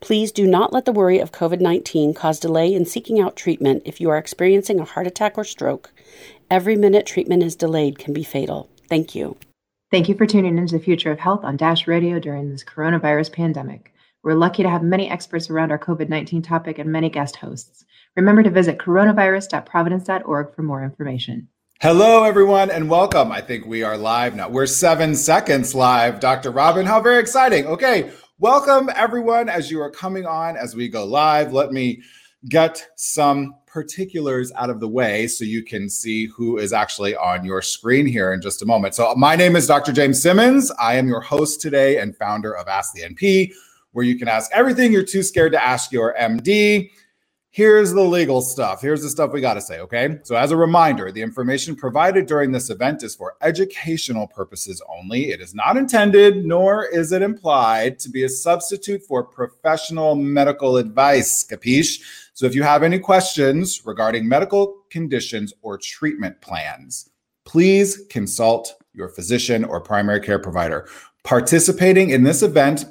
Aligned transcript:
Please 0.00 0.32
do 0.32 0.46
not 0.46 0.72
let 0.72 0.84
the 0.84 0.92
worry 0.92 1.18
of 1.18 1.32
COVID 1.32 1.60
19 1.60 2.14
cause 2.14 2.40
delay 2.40 2.72
in 2.72 2.84
seeking 2.84 3.20
out 3.20 3.36
treatment 3.36 3.82
if 3.84 4.00
you 4.00 4.10
are 4.10 4.18
experiencing 4.18 4.80
a 4.80 4.84
heart 4.84 5.06
attack 5.06 5.36
or 5.36 5.44
stroke. 5.44 5.92
Every 6.50 6.76
minute 6.76 7.06
treatment 7.06 7.42
is 7.42 7.56
delayed 7.56 7.98
can 7.98 8.12
be 8.12 8.22
fatal. 8.24 8.70
Thank 8.88 9.14
you. 9.14 9.36
Thank 9.90 10.08
you 10.08 10.16
for 10.16 10.26
tuning 10.26 10.58
into 10.58 10.76
the 10.76 10.84
future 10.84 11.12
of 11.12 11.18
health 11.18 11.44
on 11.44 11.56
Dash 11.56 11.86
Radio 11.86 12.18
during 12.18 12.50
this 12.50 12.64
coronavirus 12.64 13.32
pandemic. 13.32 13.92
We're 14.22 14.34
lucky 14.34 14.62
to 14.64 14.70
have 14.70 14.82
many 14.82 15.08
experts 15.08 15.50
around 15.50 15.70
our 15.70 15.78
COVID 15.78 16.08
19 16.08 16.42
topic 16.42 16.78
and 16.78 16.90
many 16.90 17.08
guest 17.08 17.36
hosts. 17.36 17.84
Remember 18.16 18.42
to 18.42 18.50
visit 18.50 18.78
coronavirus.providence.org 18.78 20.54
for 20.54 20.62
more 20.62 20.82
information. 20.82 21.48
Hello, 21.80 22.24
everyone, 22.24 22.70
and 22.70 22.88
welcome. 22.88 23.30
I 23.30 23.42
think 23.42 23.66
we 23.66 23.82
are 23.82 23.98
live 23.98 24.34
now. 24.34 24.48
We're 24.48 24.66
seven 24.66 25.14
seconds 25.14 25.74
live. 25.74 26.20
Dr. 26.20 26.50
Robin, 26.50 26.86
how 26.86 27.00
very 27.02 27.20
exciting. 27.20 27.66
Okay, 27.66 28.10
welcome, 28.38 28.90
everyone, 28.94 29.48
as 29.48 29.70
you 29.70 29.80
are 29.80 29.90
coming 29.90 30.26
on 30.26 30.56
as 30.56 30.76
we 30.76 30.88
go 30.88 31.04
live. 31.06 31.54
Let 31.54 31.72
me 31.72 32.02
get 32.50 32.86
some 32.96 33.54
particulars 33.66 34.52
out 34.56 34.68
of 34.68 34.78
the 34.78 34.88
way 34.88 35.26
so 35.26 35.42
you 35.44 35.62
can 35.62 35.88
see 35.88 36.26
who 36.26 36.58
is 36.58 36.72
actually 36.72 37.16
on 37.16 37.46
your 37.46 37.62
screen 37.62 38.04
here 38.04 38.34
in 38.34 38.42
just 38.42 38.60
a 38.60 38.66
moment. 38.66 38.94
So, 38.94 39.14
my 39.14 39.36
name 39.36 39.56
is 39.56 39.66
Dr. 39.66 39.90
James 39.90 40.20
Simmons. 40.20 40.70
I 40.78 40.96
am 40.96 41.08
your 41.08 41.22
host 41.22 41.62
today 41.62 41.98
and 41.98 42.14
founder 42.14 42.54
of 42.54 42.68
Ask 42.68 42.92
the 42.92 43.02
NP, 43.02 43.52
where 43.92 44.04
you 44.04 44.18
can 44.18 44.28
ask 44.28 44.50
everything 44.52 44.92
you're 44.92 45.02
too 45.02 45.22
scared 45.22 45.52
to 45.52 45.64
ask 45.64 45.90
your 45.90 46.14
MD. 46.20 46.90
Here's 47.56 47.94
the 47.94 48.02
legal 48.02 48.42
stuff. 48.42 48.82
Here's 48.82 49.00
the 49.00 49.08
stuff 49.08 49.32
we 49.32 49.40
got 49.40 49.54
to 49.54 49.62
say, 49.62 49.80
okay? 49.80 50.18
So, 50.24 50.36
as 50.36 50.50
a 50.50 50.56
reminder, 50.58 51.10
the 51.10 51.22
information 51.22 51.74
provided 51.74 52.26
during 52.26 52.52
this 52.52 52.68
event 52.68 53.02
is 53.02 53.14
for 53.14 53.36
educational 53.40 54.26
purposes 54.26 54.82
only. 54.94 55.30
It 55.30 55.40
is 55.40 55.54
not 55.54 55.78
intended, 55.78 56.44
nor 56.44 56.84
is 56.84 57.12
it 57.12 57.22
implied, 57.22 57.98
to 58.00 58.10
be 58.10 58.24
a 58.24 58.28
substitute 58.28 59.02
for 59.04 59.24
professional 59.24 60.16
medical 60.16 60.76
advice. 60.76 61.46
Capiche? 61.50 62.02
So 62.34 62.44
if 62.44 62.54
you 62.54 62.62
have 62.62 62.82
any 62.82 62.98
questions 62.98 63.80
regarding 63.86 64.28
medical 64.28 64.82
conditions 64.90 65.54
or 65.62 65.78
treatment 65.78 66.38
plans, 66.42 67.08
please 67.46 68.02
consult 68.10 68.74
your 68.92 69.08
physician 69.08 69.64
or 69.64 69.80
primary 69.80 70.20
care 70.20 70.38
provider. 70.38 70.90
Participating 71.24 72.10
in 72.10 72.22
this 72.22 72.42
event 72.42 72.84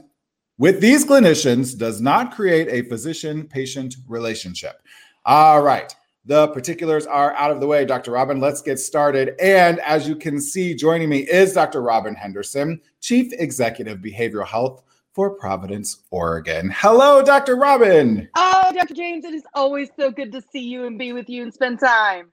with 0.57 0.81
these 0.81 1.05
clinicians 1.05 1.77
does 1.77 2.01
not 2.01 2.33
create 2.33 2.67
a 2.69 2.87
physician 2.87 3.47
patient 3.47 3.95
relationship. 4.07 4.81
All 5.25 5.61
right. 5.61 5.93
The 6.27 6.47
particulars 6.47 7.05
are 7.05 7.33
out 7.33 7.51
of 7.51 7.59
the 7.59 7.67
way, 7.67 7.85
Dr. 7.85 8.11
Robin. 8.11 8.39
Let's 8.39 8.61
get 8.61 8.79
started. 8.79 9.35
And 9.39 9.79
as 9.81 10.07
you 10.07 10.15
can 10.15 10.41
see, 10.41 10.73
joining 10.73 11.09
me 11.09 11.19
is 11.19 11.53
Dr. 11.53 11.81
Robin 11.81 12.15
Henderson, 12.15 12.81
Chief 12.99 13.31
Executive 13.33 13.99
Behavioral 13.99 14.47
Health 14.47 14.81
for 15.13 15.29
Providence, 15.29 15.99
Oregon. 16.09 16.71
Hello, 16.75 17.21
Dr. 17.21 17.55
Robin. 17.55 18.27
Oh, 18.35 18.71
Dr. 18.73 18.95
James, 18.95 19.23
it 19.23 19.33
is 19.35 19.43
always 19.53 19.89
so 19.97 20.09
good 20.09 20.31
to 20.31 20.41
see 20.51 20.63
you 20.63 20.85
and 20.85 20.97
be 20.97 21.13
with 21.13 21.29
you 21.29 21.43
and 21.43 21.53
spend 21.53 21.79
time. 21.79 22.31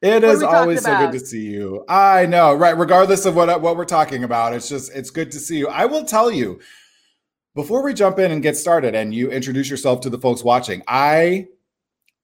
It 0.00 0.24
is 0.24 0.42
always 0.42 0.82
so 0.82 0.96
good 0.96 1.12
to 1.12 1.20
see 1.20 1.42
you. 1.42 1.84
I 1.88 2.24
know, 2.24 2.54
right? 2.54 2.76
Regardless 2.76 3.26
of 3.26 3.34
what 3.34 3.60
what 3.60 3.76
we're 3.76 3.84
talking 3.84 4.22
about, 4.24 4.54
it's 4.54 4.68
just 4.68 4.92
it's 4.94 5.10
good 5.10 5.32
to 5.32 5.40
see 5.40 5.58
you. 5.58 5.68
I 5.68 5.86
will 5.86 6.04
tell 6.04 6.30
you 6.30 6.60
before 7.54 7.82
we 7.82 7.94
jump 7.94 8.18
in 8.18 8.30
and 8.30 8.42
get 8.42 8.56
started, 8.56 8.94
and 8.94 9.14
you 9.14 9.30
introduce 9.30 9.70
yourself 9.70 10.00
to 10.02 10.10
the 10.10 10.18
folks 10.18 10.44
watching. 10.44 10.82
I 10.86 11.48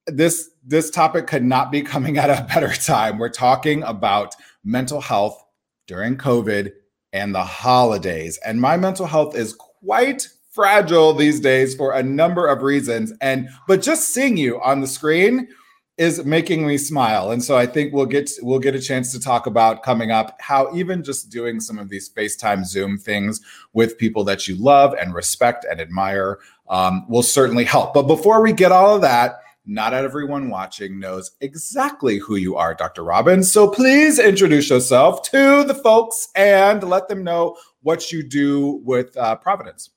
this 0.06 0.50
this 0.64 0.90
topic 0.90 1.26
could 1.26 1.44
not 1.44 1.72
be 1.72 1.82
coming 1.82 2.18
at 2.18 2.30
a 2.30 2.46
better 2.52 2.72
time. 2.74 3.18
We're 3.18 3.28
talking 3.30 3.82
about 3.82 4.34
mental 4.64 5.00
health 5.00 5.42
during 5.86 6.16
COVID 6.16 6.72
and 7.12 7.34
the 7.34 7.44
holidays, 7.44 8.38
and 8.44 8.60
my 8.60 8.76
mental 8.76 9.06
health 9.06 9.36
is 9.36 9.54
quite 9.54 10.28
fragile 10.50 11.12
these 11.12 11.40
days 11.40 11.74
for 11.74 11.92
a 11.92 12.02
number 12.02 12.46
of 12.46 12.62
reasons. 12.62 13.12
And 13.20 13.48
but 13.66 13.82
just 13.82 14.14
seeing 14.14 14.36
you 14.36 14.60
on 14.62 14.80
the 14.80 14.86
screen 14.86 15.48
is 15.96 16.24
making 16.24 16.66
me 16.66 16.76
smile. 16.76 17.30
And 17.30 17.42
so 17.42 17.56
I 17.56 17.66
think 17.66 17.92
we'll 17.92 18.06
get 18.06 18.30
we'll 18.42 18.58
get 18.58 18.74
a 18.74 18.80
chance 18.80 19.12
to 19.12 19.20
talk 19.20 19.46
about 19.46 19.82
coming 19.82 20.10
up 20.10 20.36
how 20.40 20.74
even 20.74 21.04
just 21.04 21.30
doing 21.30 21.60
some 21.60 21.78
of 21.78 21.88
these 21.88 22.08
FaceTime 22.08 22.64
Zoom 22.64 22.98
things 22.98 23.40
with 23.72 23.96
people 23.98 24.24
that 24.24 24.48
you 24.48 24.56
love 24.56 24.94
and 24.94 25.14
respect 25.14 25.64
and 25.68 25.80
admire 25.80 26.40
um, 26.68 27.06
will 27.08 27.22
certainly 27.22 27.64
help. 27.64 27.94
But 27.94 28.04
before 28.04 28.42
we 28.42 28.52
get 28.52 28.72
all 28.72 28.96
of 28.96 29.02
that, 29.02 29.40
not 29.66 29.94
everyone 29.94 30.50
watching 30.50 30.98
knows 30.98 31.30
exactly 31.40 32.18
who 32.18 32.36
you 32.36 32.56
are, 32.56 32.74
Dr. 32.74 33.02
Robbins. 33.02 33.50
So 33.50 33.70
please 33.70 34.18
introduce 34.18 34.68
yourself 34.68 35.22
to 35.30 35.64
the 35.64 35.74
folks 35.74 36.28
and 36.34 36.82
let 36.82 37.08
them 37.08 37.24
know 37.24 37.56
what 37.82 38.12
you 38.12 38.22
do 38.22 38.82
with 38.84 39.16
uh, 39.16 39.36
Providence. 39.36 39.90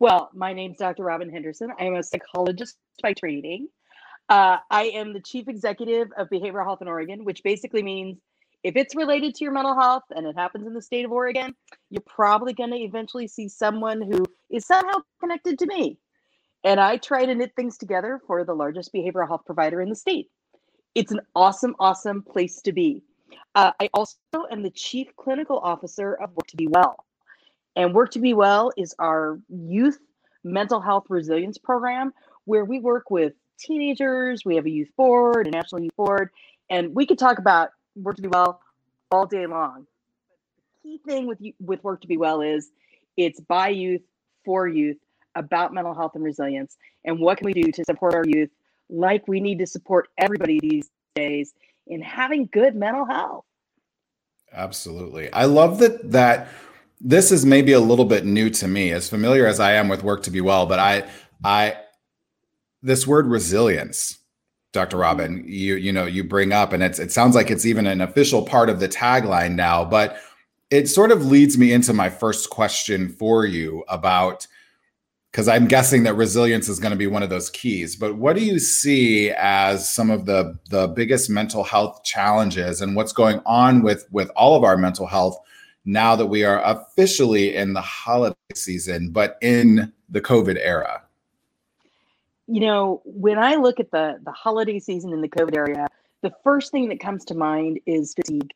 Well, 0.00 0.30
my 0.34 0.52
name's 0.52 0.78
Dr. 0.78 1.04
Robin 1.04 1.30
Henderson. 1.30 1.70
I 1.78 1.84
am 1.84 1.94
a 1.94 2.02
psychologist 2.02 2.76
by 3.02 3.12
training. 3.12 3.68
Uh, 4.30 4.58
I 4.70 4.84
am 4.84 5.12
the 5.12 5.20
chief 5.20 5.48
executive 5.48 6.08
of 6.16 6.30
Behavioral 6.30 6.64
Health 6.64 6.80
in 6.80 6.86
Oregon, 6.86 7.24
which 7.24 7.42
basically 7.42 7.82
means 7.82 8.20
if 8.62 8.76
it's 8.76 8.94
related 8.94 9.34
to 9.34 9.44
your 9.44 9.52
mental 9.52 9.74
health 9.74 10.04
and 10.14 10.24
it 10.24 10.36
happens 10.36 10.68
in 10.68 10.72
the 10.72 10.80
state 10.80 11.04
of 11.04 11.10
Oregon, 11.10 11.52
you're 11.90 12.00
probably 12.06 12.52
going 12.52 12.70
to 12.70 12.76
eventually 12.76 13.26
see 13.26 13.48
someone 13.48 14.00
who 14.00 14.24
is 14.48 14.64
somehow 14.64 14.98
connected 15.18 15.58
to 15.58 15.66
me. 15.66 15.98
And 16.62 16.78
I 16.78 16.98
try 16.98 17.26
to 17.26 17.34
knit 17.34 17.54
things 17.56 17.76
together 17.76 18.20
for 18.24 18.44
the 18.44 18.54
largest 18.54 18.94
behavioral 18.94 19.26
health 19.26 19.42
provider 19.46 19.80
in 19.80 19.88
the 19.88 19.96
state. 19.96 20.28
It's 20.94 21.10
an 21.10 21.20
awesome, 21.34 21.74
awesome 21.80 22.22
place 22.22 22.60
to 22.62 22.72
be. 22.72 23.02
Uh, 23.56 23.72
I 23.80 23.88
also 23.92 24.16
am 24.52 24.62
the 24.62 24.70
chief 24.70 25.08
clinical 25.16 25.58
officer 25.58 26.14
of 26.14 26.30
Work 26.36 26.46
to 26.48 26.56
Be 26.56 26.68
Well. 26.68 27.04
And 27.74 27.94
Work 27.94 28.12
to 28.12 28.20
Be 28.20 28.34
Well 28.34 28.70
is 28.76 28.94
our 29.00 29.40
youth 29.48 29.98
mental 30.44 30.80
health 30.80 31.06
resilience 31.08 31.58
program 31.58 32.12
where 32.44 32.64
we 32.64 32.78
work 32.78 33.10
with 33.10 33.32
teenagers. 33.60 34.44
We 34.44 34.56
have 34.56 34.66
a 34.66 34.70
youth 34.70 34.90
board, 34.96 35.46
a 35.46 35.50
national 35.50 35.82
youth 35.82 35.96
board, 35.96 36.30
and 36.70 36.94
we 36.94 37.06
could 37.06 37.18
talk 37.18 37.38
about 37.38 37.70
Work 37.96 38.16
to 38.16 38.22
Be 38.22 38.28
Well 38.28 38.60
all 39.10 39.26
day 39.26 39.46
long. 39.46 39.86
The 40.82 40.90
key 40.90 41.00
thing 41.06 41.26
with 41.26 41.38
with 41.60 41.82
Work 41.84 42.00
to 42.02 42.08
Be 42.08 42.16
Well 42.16 42.40
is 42.40 42.70
it's 43.16 43.40
by 43.40 43.68
youth 43.68 44.02
for 44.44 44.66
youth 44.66 44.96
about 45.34 45.72
mental 45.72 45.94
health 45.94 46.12
and 46.14 46.24
resilience 46.24 46.76
and 47.04 47.20
what 47.20 47.38
can 47.38 47.46
we 47.46 47.52
do 47.52 47.70
to 47.70 47.84
support 47.84 48.14
our 48.14 48.24
youth 48.26 48.50
like 48.88 49.26
we 49.28 49.40
need 49.40 49.58
to 49.58 49.66
support 49.66 50.08
everybody 50.18 50.58
these 50.60 50.90
days 51.14 51.54
in 51.86 52.02
having 52.02 52.48
good 52.52 52.74
mental 52.74 53.04
health. 53.04 53.44
Absolutely. 54.52 55.32
I 55.32 55.44
love 55.44 55.78
that 55.78 56.10
that 56.10 56.48
this 57.00 57.32
is 57.32 57.46
maybe 57.46 57.72
a 57.72 57.80
little 57.80 58.04
bit 58.04 58.24
new 58.24 58.50
to 58.50 58.68
me, 58.68 58.90
as 58.90 59.08
familiar 59.08 59.46
as 59.46 59.60
I 59.60 59.72
am 59.72 59.88
with 59.88 60.02
work 60.02 60.22
to 60.24 60.30
be 60.30 60.40
well, 60.40 60.66
but 60.66 60.78
I 60.78 61.08
I 61.44 61.76
this 62.82 63.06
word 63.06 63.26
resilience, 63.26 64.18
Dr. 64.72 64.96
Mm-hmm. 64.96 65.02
Robin, 65.02 65.44
you 65.46 65.76
you 65.76 65.92
know, 65.92 66.06
you 66.06 66.24
bring 66.24 66.52
up 66.52 66.72
and 66.72 66.82
it's 66.82 66.98
it 66.98 67.12
sounds 67.12 67.34
like 67.34 67.50
it's 67.50 67.66
even 67.66 67.86
an 67.86 68.00
official 68.00 68.42
part 68.42 68.68
of 68.68 68.80
the 68.80 68.88
tagline 68.88 69.54
now, 69.54 69.84
but 69.84 70.18
it 70.70 70.88
sort 70.88 71.10
of 71.10 71.26
leads 71.26 71.58
me 71.58 71.72
into 71.72 71.92
my 71.92 72.08
first 72.08 72.50
question 72.50 73.08
for 73.08 73.44
you 73.44 73.84
about 73.88 74.46
because 75.30 75.46
I'm 75.46 75.68
guessing 75.68 76.02
that 76.04 76.14
resilience 76.14 76.68
is 76.68 76.80
going 76.80 76.90
to 76.90 76.96
be 76.96 77.06
one 77.06 77.22
of 77.22 77.30
those 77.30 77.50
keys. 77.50 77.94
But 77.94 78.16
what 78.16 78.34
do 78.34 78.44
you 78.44 78.58
see 78.58 79.30
as 79.30 79.88
some 79.88 80.10
of 80.10 80.26
the 80.26 80.58
the 80.70 80.88
biggest 80.88 81.30
mental 81.30 81.64
health 81.64 82.02
challenges 82.04 82.80
and 82.80 82.96
what's 82.96 83.12
going 83.12 83.40
on 83.46 83.82
with 83.82 84.06
with 84.10 84.30
all 84.36 84.56
of 84.56 84.64
our 84.64 84.76
mental 84.76 85.06
health 85.06 85.38
now 85.84 86.14
that 86.14 86.26
we 86.26 86.44
are 86.44 86.62
officially 86.64 87.56
in 87.56 87.72
the 87.72 87.80
holiday 87.80 88.36
season, 88.54 89.10
but 89.10 89.38
in 89.40 89.92
the 90.08 90.20
COVID 90.20 90.58
era? 90.60 91.02
You 92.50 92.60
know, 92.60 93.02
when 93.04 93.38
I 93.38 93.56
look 93.56 93.80
at 93.80 93.90
the 93.90 94.18
the 94.24 94.32
holiday 94.32 94.78
season 94.78 95.12
in 95.12 95.20
the 95.20 95.28
COVID 95.28 95.56
area, 95.56 95.86
the 96.22 96.32
first 96.44 96.72
thing 96.72 96.88
that 96.88 97.00
comes 97.00 97.24
to 97.26 97.34
mind 97.34 97.80
is 97.86 98.14
fatigue. 98.14 98.50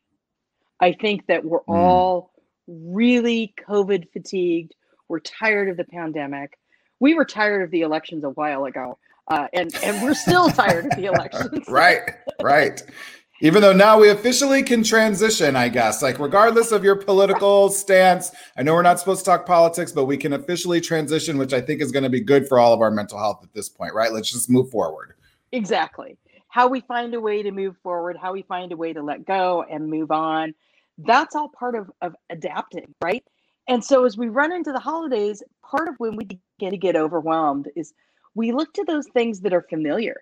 I 0.79 0.91
think 0.93 1.27
that 1.27 1.45
we're 1.45 1.59
mm. 1.59 1.75
all 1.75 2.31
really 2.67 3.53
COVID 3.67 4.11
fatigued. 4.11 4.73
We're 5.07 5.19
tired 5.19 5.69
of 5.69 5.77
the 5.77 5.85
pandemic 5.85 6.57
we 6.99 7.13
were 7.13 7.25
tired 7.25 7.61
of 7.61 7.71
the 7.71 7.81
elections 7.81 8.23
a 8.23 8.29
while 8.29 8.65
ago, 8.65 8.97
uh, 9.29 9.47
and 9.53 9.73
and 9.83 10.01
we're 10.01 10.13
still 10.13 10.49
tired 10.49 10.85
of 10.85 10.91
the 10.91 11.05
elections. 11.13 11.67
right, 11.67 12.01
right. 12.41 12.81
Even 13.45 13.61
though 13.61 13.73
now 13.73 13.99
we 13.99 14.09
officially 14.09 14.63
can 14.63 14.81
transition, 14.81 15.55
I 15.55 15.69
guess, 15.69 16.01
like 16.01 16.17
regardless 16.17 16.71
of 16.71 16.83
your 16.83 16.95
political 16.95 17.69
stance, 17.69 18.31
I 18.57 18.63
know 18.63 18.73
we're 18.73 18.81
not 18.81 18.97
supposed 18.97 19.19
to 19.19 19.25
talk 19.29 19.45
politics, 19.45 19.91
but 19.91 20.05
we 20.05 20.17
can 20.17 20.33
officially 20.33 20.81
transition, 20.81 21.37
which 21.37 21.53
I 21.53 21.61
think 21.61 21.79
is 21.79 21.91
going 21.91 22.05
to 22.05 22.09
be 22.09 22.21
good 22.21 22.47
for 22.47 22.57
all 22.57 22.73
of 22.73 22.81
our 22.81 22.89
mental 22.89 23.19
health 23.19 23.41
at 23.43 23.53
this 23.53 23.69
point, 23.69 23.93
right? 23.93 24.11
Let's 24.11 24.31
just 24.31 24.49
move 24.49 24.71
forward. 24.71 25.13
Exactly. 25.51 26.17
How 26.47 26.67
we 26.67 26.81
find 26.81 27.13
a 27.13 27.21
way 27.21 27.43
to 27.43 27.51
move 27.51 27.75
forward, 27.83 28.17
how 28.19 28.33
we 28.33 28.41
find 28.41 28.71
a 28.71 28.75
way 28.75 28.93
to 28.93 29.03
let 29.03 29.27
go 29.27 29.63
and 29.69 29.91
move 29.91 30.09
on. 30.09 30.55
That's 30.97 31.35
all 31.35 31.49
part 31.49 31.75
of, 31.75 31.91
of 32.01 32.15
adapting, 32.31 32.95
right? 33.03 33.23
And 33.67 33.85
so 33.85 34.05
as 34.05 34.17
we 34.17 34.27
run 34.27 34.53
into 34.53 34.71
the 34.71 34.79
holidays, 34.79 35.43
part 35.63 35.87
of 35.87 35.93
when 35.99 36.15
we 36.15 36.25
begin 36.25 36.71
to 36.71 36.77
get 36.77 36.95
overwhelmed 36.95 37.69
is 37.75 37.93
we 38.33 38.51
look 38.51 38.73
to 38.73 38.83
those 38.85 39.05
things 39.09 39.41
that 39.41 39.53
are 39.53 39.67
familiar. 39.69 40.21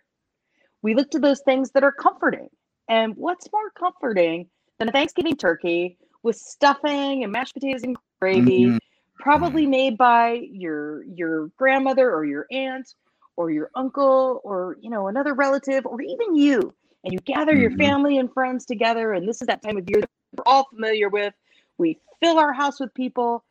We 0.81 0.93
look 0.93 1.09
to 1.11 1.19
those 1.19 1.39
things 1.39 1.71
that 1.71 1.85
are 1.85 1.93
comforting. 1.93 2.49
And 2.89 3.15
what's 3.15 3.51
more 3.51 3.69
comforting 3.71 4.47
than 4.79 4.89
a 4.89 4.91
Thanksgiving 4.91 5.35
turkey 5.35 5.97
with 6.23 6.35
stuffing 6.35 7.23
and 7.23 7.31
mashed 7.31 7.53
potatoes 7.53 7.83
and 7.83 7.97
gravy, 8.21 8.65
mm-hmm. 8.65 8.77
probably 9.19 9.65
made 9.65 9.97
by 9.97 10.41
your 10.51 11.03
your 11.03 11.47
grandmother 11.57 12.11
or 12.11 12.25
your 12.25 12.45
aunt 12.51 12.93
or 13.35 13.51
your 13.51 13.69
uncle 13.75 14.41
or 14.43 14.77
you 14.81 14.89
know 14.89 15.07
another 15.07 15.33
relative 15.33 15.85
or 15.85 16.01
even 16.01 16.35
you. 16.35 16.73
And 17.03 17.11
you 17.11 17.19
gather 17.19 17.51
mm-hmm. 17.53 17.61
your 17.61 17.71
family 17.71 18.17
and 18.17 18.33
friends 18.33 18.65
together 18.65 19.13
and 19.13 19.27
this 19.27 19.41
is 19.41 19.47
that 19.47 19.61
time 19.61 19.77
of 19.77 19.89
year 19.89 20.01
that 20.01 20.09
we're 20.37 20.43
all 20.45 20.67
familiar 20.73 21.09
with. 21.09 21.33
We 21.77 21.99
fill 22.21 22.37
our 22.37 22.53
house 22.53 22.79
with 22.79 22.93
people 22.93 23.43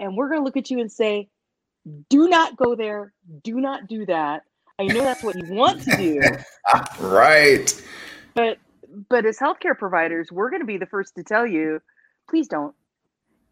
and 0.00 0.16
we're 0.16 0.28
going 0.28 0.40
to 0.40 0.44
look 0.44 0.56
at 0.56 0.70
you 0.70 0.80
and 0.80 0.90
say 0.90 1.28
do 2.10 2.28
not 2.28 2.56
go 2.56 2.74
there. 2.74 3.12
Do 3.42 3.60
not 3.60 3.86
do 3.86 4.06
that. 4.06 4.42
I 4.78 4.84
know 4.86 5.02
that's 5.02 5.22
what 5.22 5.36
you 5.36 5.54
want 5.54 5.82
to 5.82 5.96
do. 5.96 6.20
Right. 7.00 7.82
But 8.34 8.58
but 9.08 9.26
as 9.26 9.38
healthcare 9.38 9.76
providers 9.76 10.30
we're 10.32 10.50
going 10.50 10.62
to 10.62 10.66
be 10.66 10.76
the 10.76 10.86
first 10.86 11.14
to 11.14 11.22
tell 11.22 11.46
you 11.46 11.80
please 12.28 12.48
don't 12.48 12.74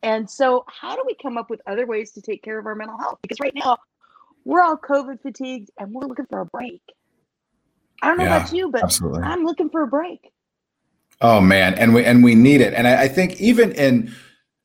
and 0.03 0.29
so 0.29 0.65
how 0.69 0.95
do 0.95 1.03
we 1.07 1.15
come 1.15 1.37
up 1.37 1.51
with 1.51 1.61
other 1.67 1.87
ways 1.87 2.13
to 2.13 2.21
take 2.21 2.43
care 2.43 2.59
of 2.59 2.67
our 2.67 2.75
mental 2.75 2.99
health 2.99 3.19
because 3.23 3.41
right 3.41 3.55
now 3.55 3.77
we're 4.45 4.63
all 4.63 4.77
covid 4.77 5.21
fatigued 5.21 5.71
and 5.79 5.93
we're 5.93 6.07
looking 6.07 6.27
for 6.27 6.41
a 6.41 6.47
break 6.47 6.83
i 8.03 8.09
don't 8.09 8.19
know 8.19 8.25
yeah, 8.25 8.37
about 8.37 8.53
you 8.53 8.71
but 8.71 8.83
absolutely. 8.83 9.23
i'm 9.23 9.45
looking 9.45 9.69
for 9.69 9.83
a 9.83 9.87
break 9.87 10.33
oh 11.21 11.41
man 11.41 11.75
and 11.75 11.95
we 11.95 12.05
and 12.05 12.25
we 12.25 12.35
need 12.35 12.61
it 12.61 12.75
and 12.75 12.87
I, 12.87 13.03
I 13.03 13.09
think 13.09 13.41
even 13.41 13.73
in 13.73 14.13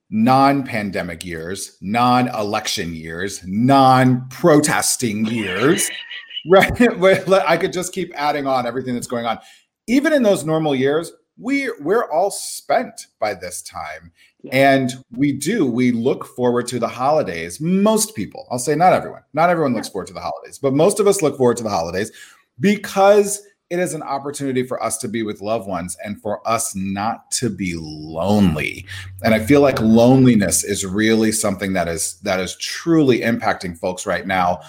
non-pandemic 0.10 1.24
years, 1.24 1.78
non-election 1.82 2.96
years, 2.96 3.42
non-protesting 3.46 5.26
years, 5.26 5.90
right? 6.50 6.72
I 7.48 7.58
could 7.58 7.74
just 7.74 7.94
keep 7.94 8.12
adding 8.16 8.48
on 8.48 8.66
everything 8.66 8.96
that's 8.96 9.08
going 9.08 9.26
on. 9.26 9.40
Even 9.90 10.14
in 10.14 10.24
those 10.24 10.46
normal 10.46 10.76
years, 10.76 11.12
we 11.38 11.72
we're 11.80 12.10
all 12.12 12.32
spent 12.32 13.08
by 13.20 13.34
this 13.34 13.62
time. 13.62 14.12
Yeah. 14.44 14.76
And 14.76 14.92
we 15.12 15.34
do, 15.34 15.66
we 15.66 15.92
look 15.92 16.26
forward 16.26 16.68
to 16.68 16.80
the 16.80 16.88
holidays. 16.88 17.60
Most 17.60 18.16
people, 18.16 18.48
I'll 18.52 18.60
say 18.60 18.76
not 18.76 18.94
everyone, 18.94 19.24
not 19.34 19.50
everyone 19.50 19.74
looks 19.74 19.90
forward 19.90 20.08
to 20.08 20.14
the 20.14 20.22
holidays, 20.22 20.58
but 20.58 20.74
most 20.74 21.00
of 21.00 21.08
us 21.08 21.22
look 21.22 21.38
forward 21.38 21.58
to 21.58 21.64
the 21.64 21.70
holidays 21.70 22.12
because 22.60 23.42
it 23.70 23.80
is 23.80 23.94
an 23.94 24.02
opportunity 24.02 24.64
for 24.64 24.82
us 24.82 24.98
to 24.98 25.08
be 25.08 25.24
with 25.24 25.42
loved 25.42 25.68
ones 25.68 25.96
and 26.04 26.22
for 26.22 26.48
us 26.48 26.76
not 26.76 27.30
to 27.32 27.50
be 27.50 27.76
lonely 27.78 28.86
and 29.24 29.34
i 29.34 29.40
feel 29.40 29.62
like 29.62 29.80
loneliness 29.80 30.64
is 30.64 30.86
really 30.86 31.32
something 31.32 31.74
that 31.74 31.88
is 31.88 32.20
that 32.22 32.40
is 32.40 32.58
truly 32.58 33.20
impacting 33.20 33.78
folks 33.78 34.06
right 34.06 34.26
now 34.26 34.60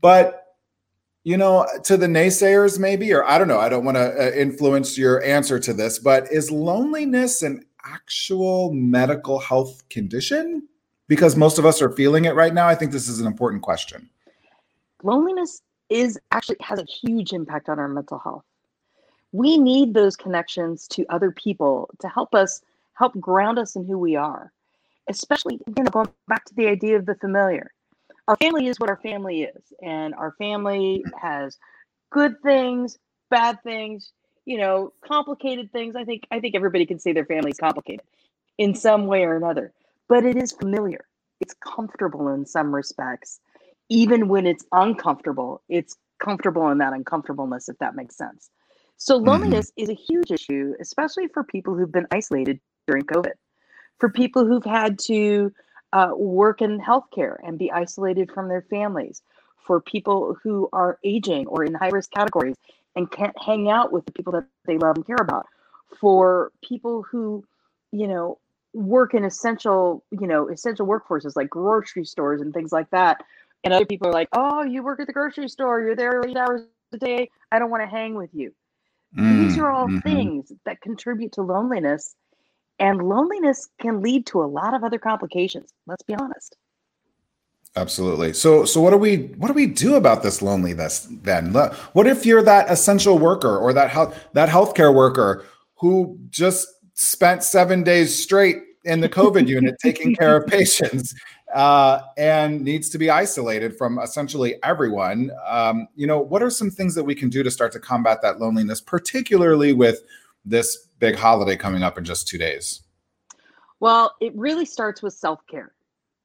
but 0.00 0.37
you 1.28 1.36
know 1.36 1.66
to 1.84 1.96
the 1.96 2.06
naysayers 2.06 2.78
maybe 2.78 3.12
or 3.12 3.24
i 3.24 3.38
don't 3.38 3.48
know 3.48 3.60
i 3.60 3.68
don't 3.68 3.84
want 3.84 3.96
to 3.96 4.28
uh, 4.28 4.30
influence 4.32 4.96
your 4.96 5.22
answer 5.22 5.58
to 5.58 5.72
this 5.72 5.98
but 5.98 6.30
is 6.32 6.50
loneliness 6.50 7.42
an 7.42 7.64
actual 7.84 8.72
medical 8.72 9.38
health 9.38 9.88
condition 9.88 10.66
because 11.06 11.36
most 11.36 11.58
of 11.58 11.64
us 11.64 11.80
are 11.80 11.90
feeling 11.90 12.24
it 12.24 12.34
right 12.34 12.54
now 12.54 12.66
i 12.66 12.74
think 12.74 12.92
this 12.92 13.08
is 13.08 13.20
an 13.20 13.26
important 13.26 13.62
question 13.62 14.08
loneliness 15.02 15.62
is 15.88 16.18
actually 16.32 16.56
has 16.60 16.78
a 16.78 16.84
huge 16.84 17.32
impact 17.32 17.68
on 17.68 17.78
our 17.78 17.88
mental 17.88 18.18
health. 18.18 18.44
We 19.32 19.58
need 19.58 19.94
those 19.94 20.16
connections 20.16 20.86
to 20.88 21.06
other 21.08 21.30
people 21.30 21.90
to 22.00 22.08
help 22.08 22.34
us 22.34 22.62
help 22.94 23.18
ground 23.20 23.58
us 23.58 23.76
in 23.76 23.84
who 23.84 23.98
we 23.98 24.16
are. 24.16 24.52
Especially, 25.08 25.60
you 25.66 25.84
know, 25.84 25.90
going 25.90 26.08
back 26.26 26.44
to 26.46 26.54
the 26.54 26.66
idea 26.66 26.96
of 26.96 27.06
the 27.06 27.14
familiar. 27.14 27.72
Our 28.28 28.36
family 28.36 28.68
is 28.68 28.78
what 28.78 28.90
our 28.90 28.98
family 28.98 29.42
is, 29.42 29.72
and 29.82 30.14
our 30.14 30.32
family 30.38 31.02
has 31.20 31.58
good 32.10 32.40
things, 32.42 32.96
bad 33.30 33.60
things, 33.64 34.12
you 34.44 34.58
know, 34.58 34.92
complicated 35.04 35.72
things. 35.72 35.96
I 35.96 36.04
think 36.04 36.28
I 36.30 36.38
think 36.38 36.54
everybody 36.54 36.86
can 36.86 37.00
say 37.00 37.12
their 37.12 37.26
family 37.26 37.50
is 37.50 37.58
complicated 37.58 38.06
in 38.58 38.74
some 38.74 39.06
way 39.06 39.24
or 39.24 39.34
another, 39.34 39.72
but 40.08 40.24
it 40.24 40.36
is 40.36 40.52
familiar. 40.52 41.06
It's 41.40 41.54
comfortable 41.54 42.28
in 42.28 42.46
some 42.46 42.72
respects 42.72 43.40
even 43.88 44.28
when 44.28 44.46
it's 44.46 44.64
uncomfortable, 44.72 45.62
it's 45.68 45.96
comfortable 46.18 46.68
in 46.68 46.78
that 46.78 46.92
uncomfortableness, 46.92 47.68
if 47.68 47.78
that 47.78 47.94
makes 47.94 48.16
sense. 48.16 48.50
So, 48.96 49.16
mm-hmm. 49.16 49.28
loneliness 49.28 49.70
mm-hmm. 49.70 49.82
is 49.82 49.88
a 49.90 49.94
huge 49.94 50.30
issue, 50.30 50.74
especially 50.80 51.28
for 51.28 51.44
people 51.44 51.74
who've 51.74 51.92
been 51.92 52.06
isolated 52.10 52.60
during 52.86 53.04
COVID, 53.04 53.32
for 53.98 54.08
people 54.08 54.46
who've 54.46 54.64
had 54.64 54.98
to 55.00 55.52
uh, 55.92 56.10
work 56.14 56.62
in 56.62 56.78
healthcare 56.80 57.36
and 57.44 57.58
be 57.58 57.70
isolated 57.72 58.30
from 58.30 58.48
their 58.48 58.62
families, 58.62 59.22
for 59.66 59.80
people 59.80 60.36
who 60.42 60.68
are 60.72 60.98
aging 61.04 61.46
or 61.46 61.64
in 61.64 61.74
high 61.74 61.90
risk 61.90 62.10
categories 62.10 62.56
and 62.96 63.10
can't 63.10 63.36
hang 63.38 63.70
out 63.70 63.92
with 63.92 64.04
the 64.06 64.12
people 64.12 64.32
that 64.32 64.46
they 64.64 64.78
love 64.78 64.96
and 64.96 65.06
care 65.06 65.16
about, 65.20 65.46
for 66.00 66.50
people 66.62 67.02
who, 67.02 67.44
you 67.92 68.06
know, 68.08 68.38
work 68.72 69.14
in 69.14 69.24
essential, 69.24 70.04
you 70.10 70.26
know, 70.26 70.48
essential 70.48 70.86
workforces 70.86 71.36
like 71.36 71.48
grocery 71.50 72.04
stores 72.04 72.40
and 72.40 72.52
things 72.52 72.72
like 72.72 72.88
that, 72.90 73.22
and 73.64 73.74
other 73.74 73.86
people 73.86 74.08
are 74.08 74.12
like, 74.12 74.28
oh, 74.32 74.62
you 74.62 74.82
work 74.82 75.00
at 75.00 75.06
the 75.06 75.12
grocery 75.12 75.48
store, 75.48 75.80
you're 75.80 75.96
there 75.96 76.22
eight 76.26 76.36
hours 76.36 76.62
a 76.92 76.98
day. 76.98 77.30
I 77.50 77.58
don't 77.58 77.70
want 77.70 77.82
to 77.82 77.88
hang 77.88 78.14
with 78.14 78.30
you. 78.32 78.52
Mm, 79.16 79.48
These 79.48 79.58
are 79.58 79.70
all 79.70 79.86
mm-hmm. 79.86 79.98
things 80.00 80.52
that 80.64 80.80
contribute 80.80 81.32
to 81.32 81.42
loneliness. 81.42 82.14
And 82.78 83.02
loneliness 83.08 83.68
can 83.80 84.00
lead 84.02 84.26
to 84.26 84.42
a 84.42 84.46
lot 84.46 84.74
of 84.74 84.84
other 84.84 84.98
complications. 84.98 85.72
Let's 85.86 86.02
be 86.02 86.14
honest. 86.14 86.56
Absolutely. 87.76 88.32
So, 88.32 88.64
so 88.64 88.80
what 88.80 88.90
do 88.90 88.96
we 88.96 89.16
what 89.36 89.48
do 89.48 89.52
we 89.52 89.66
do 89.66 89.96
about 89.96 90.22
this 90.22 90.42
loneliness 90.42 91.06
then? 91.22 91.52
What 91.92 92.06
if 92.06 92.24
you're 92.24 92.42
that 92.42 92.70
essential 92.70 93.18
worker 93.18 93.56
or 93.56 93.72
that 93.72 93.90
health 93.90 94.18
that 94.32 94.48
healthcare 94.48 94.94
worker 94.94 95.44
who 95.74 96.18
just 96.30 96.66
spent 96.94 97.42
seven 97.42 97.84
days 97.84 98.20
straight 98.20 98.56
in 98.84 99.00
the 99.00 99.08
COVID 99.08 99.46
unit 99.56 99.76
taking 99.82 100.14
care 100.14 100.36
of 100.36 100.46
patients 100.46 101.14
uh, 101.54 102.00
and 102.16 102.62
needs 102.62 102.88
to 102.90 102.98
be 102.98 103.10
isolated 103.10 103.76
from 103.76 103.98
essentially 104.00 104.56
everyone. 104.62 105.30
Um, 105.46 105.88
you 105.94 106.06
know, 106.06 106.18
what 106.18 106.42
are 106.42 106.50
some 106.50 106.70
things 106.70 106.94
that 106.94 107.04
we 107.04 107.14
can 107.14 107.28
do 107.28 107.42
to 107.42 107.50
start 107.50 107.72
to 107.72 107.80
combat 107.80 108.20
that 108.22 108.40
loneliness, 108.40 108.80
particularly 108.80 109.72
with 109.72 110.02
this 110.44 110.87
big 110.98 111.16
holiday 111.16 111.56
coming 111.56 111.82
up 111.82 111.98
in 111.98 112.04
just 112.04 112.28
two 112.28 112.38
days? 112.38 112.82
Well, 113.80 114.14
it 114.20 114.34
really 114.34 114.64
starts 114.64 115.02
with 115.02 115.14
self 115.14 115.40
care, 115.50 115.72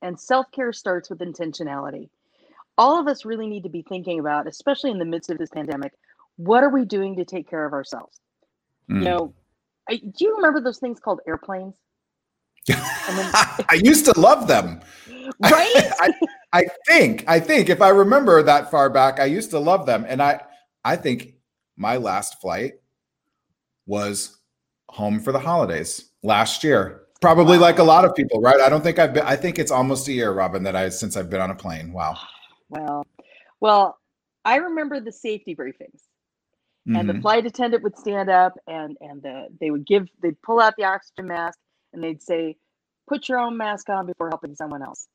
and 0.01 0.19
self 0.19 0.47
care 0.51 0.73
starts 0.73 1.09
with 1.09 1.19
intentionality. 1.19 2.09
All 2.77 2.99
of 2.99 3.07
us 3.07 3.25
really 3.25 3.47
need 3.47 3.63
to 3.63 3.69
be 3.69 3.85
thinking 3.87 4.19
about, 4.19 4.47
especially 4.47 4.91
in 4.91 4.97
the 4.97 5.05
midst 5.05 5.29
of 5.29 5.37
this 5.37 5.49
pandemic, 5.49 5.93
what 6.37 6.63
are 6.63 6.69
we 6.69 6.85
doing 6.85 7.15
to 7.17 7.25
take 7.25 7.47
care 7.47 7.65
of 7.65 7.73
ourselves? 7.73 8.19
Mm. 8.89 8.99
You 8.99 9.05
know, 9.05 9.33
I, 9.87 9.97
do 9.97 10.25
you 10.25 10.35
remember 10.35 10.59
those 10.59 10.79
things 10.79 10.99
called 10.99 11.21
airplanes? 11.27 11.75
I 12.69 13.79
used 13.83 14.05
to 14.05 14.19
love 14.19 14.47
them. 14.47 14.81
Right? 15.39 15.71
I, 16.01 16.13
I, 16.51 16.65
think, 16.85 17.23
I 17.27 17.39
think 17.39 17.69
if 17.69 17.81
I 17.81 17.89
remember 17.89 18.43
that 18.43 18.69
far 18.69 18.89
back, 18.89 19.21
I 19.21 19.25
used 19.25 19.51
to 19.51 19.59
love 19.59 19.85
them. 19.85 20.05
And 20.07 20.21
I 20.21 20.41
I 20.83 20.95
think 20.95 21.35
my 21.77 21.97
last 21.97 22.41
flight 22.41 22.73
was 23.85 24.37
home 24.93 25.19
for 25.19 25.31
the 25.31 25.39
holidays 25.39 26.11
last 26.21 26.63
year. 26.63 27.01
Probably 27.19 27.57
wow. 27.57 27.63
like 27.63 27.79
a 27.79 27.83
lot 27.83 28.05
of 28.05 28.13
people, 28.15 28.41
right? 28.41 28.59
I 28.59 28.69
don't 28.69 28.83
think 28.83 28.99
I've 28.99 29.13
been 29.13 29.23
I 29.23 29.35
think 29.35 29.57
it's 29.57 29.71
almost 29.71 30.07
a 30.07 30.13
year, 30.13 30.31
Robin, 30.31 30.63
that 30.63 30.75
I 30.75 30.89
since 30.89 31.17
I've 31.17 31.29
been 31.29 31.41
on 31.41 31.51
a 31.51 31.55
plane. 31.55 31.91
Wow. 31.91 32.17
Well, 32.69 33.05
well, 33.59 33.97
I 34.45 34.57
remember 34.57 34.99
the 34.99 35.11
safety 35.11 35.55
briefings. 35.55 36.01
Mm-hmm. 36.87 36.95
And 36.97 37.09
the 37.09 37.13
mm-hmm. 37.13 37.21
flight 37.21 37.45
attendant 37.45 37.81
would 37.83 37.97
stand 37.97 38.29
up 38.29 38.53
and 38.67 38.97
and 39.01 39.21
the 39.21 39.47
they 39.59 39.71
would 39.71 39.85
give 39.85 40.07
they'd 40.21 40.39
pull 40.41 40.59
out 40.59 40.75
the 40.77 40.83
oxygen 40.83 41.27
mask 41.27 41.57
and 41.93 42.03
they'd 42.03 42.21
say, 42.21 42.57
put 43.07 43.29
your 43.29 43.39
own 43.39 43.57
mask 43.57 43.89
on 43.89 44.05
before 44.05 44.29
helping 44.29 44.55
someone 44.55 44.83
else. 44.83 45.07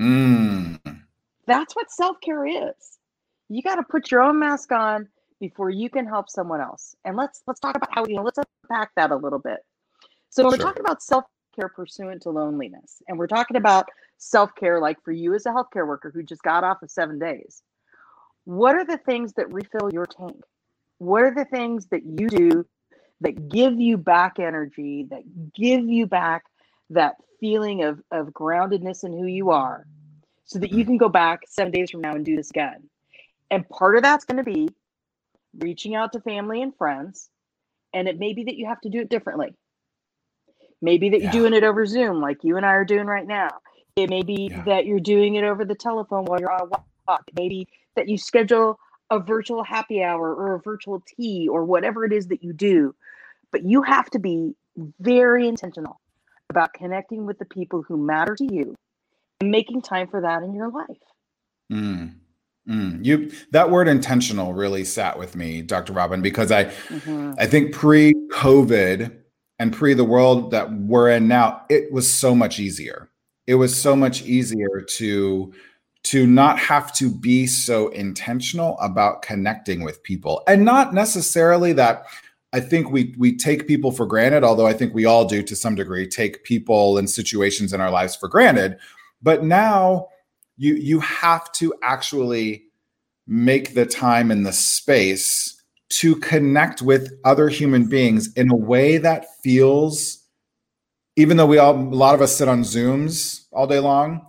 Mm. 0.00 0.80
That's 1.46 1.76
what 1.76 1.90
self 1.90 2.16
care 2.20 2.46
is. 2.46 2.98
You 3.48 3.62
got 3.62 3.74
to 3.74 3.82
put 3.82 4.10
your 4.10 4.22
own 4.22 4.38
mask 4.38 4.72
on 4.72 5.08
before 5.42 5.70
you 5.70 5.90
can 5.90 6.06
help 6.06 6.30
someone 6.30 6.60
else. 6.60 6.94
And 7.04 7.16
let's 7.16 7.42
let's 7.48 7.58
talk 7.58 7.74
about 7.76 7.90
how 7.92 8.06
you 8.06 8.14
know 8.14 8.22
let's 8.22 8.38
unpack 8.62 8.92
that 8.94 9.10
a 9.10 9.16
little 9.16 9.40
bit. 9.40 9.58
So 10.30 10.42
sure. 10.42 10.52
we're 10.52 10.56
talking 10.56 10.80
about 10.80 11.02
self 11.02 11.24
care 11.54 11.68
pursuant 11.68 12.22
to 12.22 12.30
loneliness, 12.30 13.02
and 13.08 13.18
we're 13.18 13.26
talking 13.26 13.56
about 13.56 13.88
self 14.18 14.54
care 14.54 14.80
like 14.80 15.02
for 15.04 15.10
you 15.10 15.34
as 15.34 15.44
a 15.44 15.50
healthcare 15.50 15.86
worker 15.86 16.12
who 16.14 16.22
just 16.22 16.42
got 16.42 16.62
off 16.62 16.80
of 16.82 16.90
seven 16.92 17.18
days, 17.18 17.60
what 18.44 18.76
are 18.76 18.84
the 18.84 18.98
things 18.98 19.32
that 19.34 19.52
refill 19.52 19.90
your 19.92 20.06
tank? 20.06 20.40
What 20.98 21.24
are 21.24 21.34
the 21.34 21.44
things 21.44 21.86
that 21.86 22.04
you 22.04 22.28
do 22.28 22.64
that 23.20 23.48
give 23.48 23.80
you 23.80 23.96
back 23.96 24.38
energy, 24.38 25.08
that 25.10 25.22
give 25.54 25.84
you 25.84 26.06
back 26.06 26.44
that 26.90 27.16
feeling 27.40 27.82
of, 27.82 28.00
of 28.12 28.28
groundedness 28.28 29.02
in 29.02 29.12
who 29.12 29.26
you 29.26 29.50
are, 29.50 29.86
so 30.44 30.60
that 30.60 30.72
you 30.72 30.84
can 30.84 30.98
go 30.98 31.08
back 31.08 31.40
seven 31.48 31.72
days 31.72 31.90
from 31.90 32.00
now 32.00 32.12
and 32.12 32.24
do 32.24 32.36
this 32.36 32.50
again. 32.50 32.88
And 33.50 33.68
part 33.68 33.96
of 33.96 34.04
that's 34.04 34.24
going 34.24 34.36
to 34.36 34.44
be 34.44 34.68
reaching 35.58 35.94
out 35.94 36.12
to 36.12 36.20
family 36.20 36.62
and 36.62 36.76
friends. 36.76 37.28
And 37.94 38.08
it 38.08 38.18
may 38.18 38.32
be 38.32 38.44
that 38.44 38.56
you 38.56 38.66
have 38.66 38.80
to 38.82 38.88
do 38.88 39.00
it 39.00 39.10
differently. 39.10 39.54
Maybe 40.80 41.10
that 41.10 41.22
you're 41.22 41.32
doing 41.32 41.54
it 41.54 41.62
over 41.62 41.86
Zoom, 41.86 42.20
like 42.20 42.42
you 42.42 42.56
and 42.56 42.66
I 42.66 42.72
are 42.72 42.84
doing 42.84 43.06
right 43.06 43.26
now. 43.26 43.50
It 43.94 44.10
may 44.10 44.22
be 44.22 44.48
yeah. 44.50 44.62
that 44.64 44.86
you're 44.86 45.00
doing 45.00 45.36
it 45.36 45.44
over 45.44 45.64
the 45.64 45.74
telephone 45.74 46.24
while 46.24 46.40
you're 46.40 46.50
on 46.50 46.62
a 46.62 46.80
walk. 47.06 47.24
Maybe 47.36 47.68
that 47.94 48.08
you 48.08 48.18
schedule 48.18 48.78
a 49.10 49.20
virtual 49.20 49.62
happy 49.62 50.02
hour 50.02 50.34
or 50.34 50.54
a 50.54 50.60
virtual 50.60 51.02
tea 51.06 51.46
or 51.48 51.64
whatever 51.64 52.04
it 52.04 52.12
is 52.12 52.28
that 52.28 52.42
you 52.42 52.52
do. 52.52 52.94
But 53.50 53.64
you 53.64 53.82
have 53.82 54.08
to 54.10 54.18
be 54.18 54.56
very 54.98 55.46
intentional 55.46 56.00
about 56.48 56.72
connecting 56.72 57.26
with 57.26 57.38
the 57.38 57.44
people 57.44 57.82
who 57.82 57.96
matter 57.96 58.34
to 58.34 58.44
you 58.52 58.74
and 59.40 59.50
making 59.50 59.82
time 59.82 60.08
for 60.08 60.22
that 60.22 60.42
in 60.42 60.54
your 60.54 60.70
life. 60.70 61.02
Mm. 61.70 62.14
Mm, 62.68 63.04
you 63.04 63.30
that 63.50 63.70
word 63.70 63.88
intentional 63.88 64.52
really 64.54 64.84
sat 64.84 65.18
with 65.18 65.34
me, 65.34 65.62
Dr. 65.62 65.92
Robin, 65.92 66.22
because 66.22 66.52
I 66.52 66.66
mm-hmm. 66.66 67.32
I 67.38 67.46
think 67.46 67.72
pre-COVID 67.72 69.16
and 69.58 69.72
pre 69.72 69.94
the 69.94 70.04
world 70.04 70.52
that 70.52 70.72
we're 70.72 71.10
in 71.10 71.26
now, 71.26 71.62
it 71.68 71.92
was 71.92 72.12
so 72.12 72.34
much 72.34 72.60
easier. 72.60 73.10
It 73.48 73.56
was 73.56 73.80
so 73.80 73.96
much 73.96 74.22
easier 74.22 74.84
to 74.96 75.52
to 76.04 76.26
not 76.26 76.58
have 76.58 76.92
to 76.94 77.10
be 77.10 77.46
so 77.46 77.88
intentional 77.88 78.78
about 78.80 79.22
connecting 79.22 79.82
with 79.82 80.02
people 80.02 80.42
and 80.48 80.64
not 80.64 80.92
necessarily 80.92 81.72
that 81.72 82.06
I 82.52 82.60
think 82.60 82.90
we 82.90 83.14
we 83.18 83.36
take 83.36 83.66
people 83.66 83.90
for 83.90 84.06
granted, 84.06 84.44
although 84.44 84.66
I 84.66 84.72
think 84.72 84.94
we 84.94 85.04
all 85.04 85.24
do 85.24 85.42
to 85.42 85.56
some 85.56 85.74
degree 85.74 86.06
take 86.06 86.44
people 86.44 86.98
and 86.98 87.08
situations 87.08 87.72
in 87.72 87.80
our 87.80 87.90
lives 87.90 88.14
for 88.14 88.28
granted. 88.28 88.78
But 89.22 89.42
now 89.42 90.08
you 90.56 90.74
you 90.74 91.00
have 91.00 91.50
to 91.52 91.74
actually 91.82 92.64
make 93.26 93.74
the 93.74 93.86
time 93.86 94.30
and 94.30 94.44
the 94.44 94.52
space 94.52 95.62
to 95.88 96.16
connect 96.16 96.82
with 96.82 97.12
other 97.24 97.48
human 97.48 97.88
beings 97.88 98.32
in 98.34 98.50
a 98.50 98.56
way 98.56 98.96
that 98.98 99.26
feels 99.42 100.26
even 101.16 101.36
though 101.36 101.46
we 101.46 101.58
all 101.58 101.74
a 101.74 101.76
lot 101.76 102.14
of 102.14 102.22
us 102.22 102.36
sit 102.36 102.48
on 102.48 102.62
zooms 102.62 103.46
all 103.52 103.66
day 103.66 103.78
long 103.78 104.26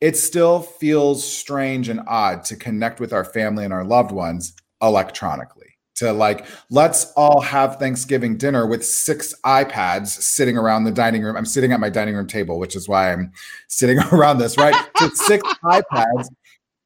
it 0.00 0.16
still 0.16 0.60
feels 0.60 1.26
strange 1.26 1.88
and 1.88 2.00
odd 2.06 2.44
to 2.44 2.54
connect 2.54 3.00
with 3.00 3.12
our 3.12 3.24
family 3.24 3.64
and 3.64 3.72
our 3.72 3.84
loved 3.84 4.12
ones 4.12 4.54
electronically 4.82 5.65
to 5.96 6.12
like 6.12 6.46
let's 6.70 7.12
all 7.12 7.40
have 7.40 7.76
thanksgiving 7.76 8.36
dinner 8.36 8.66
with 8.66 8.84
six 8.84 9.34
ipads 9.44 10.08
sitting 10.08 10.56
around 10.56 10.84
the 10.84 10.92
dining 10.92 11.22
room. 11.22 11.36
I'm 11.36 11.46
sitting 11.46 11.72
at 11.72 11.80
my 11.80 11.90
dining 11.90 12.14
room 12.14 12.26
table 12.26 12.58
which 12.58 12.76
is 12.76 12.88
why 12.88 13.12
i'm 13.12 13.32
sitting 13.68 13.98
around 14.12 14.38
this 14.38 14.56
right? 14.56 14.74
With 15.00 15.16
six 15.16 15.42
ipads 15.64 16.28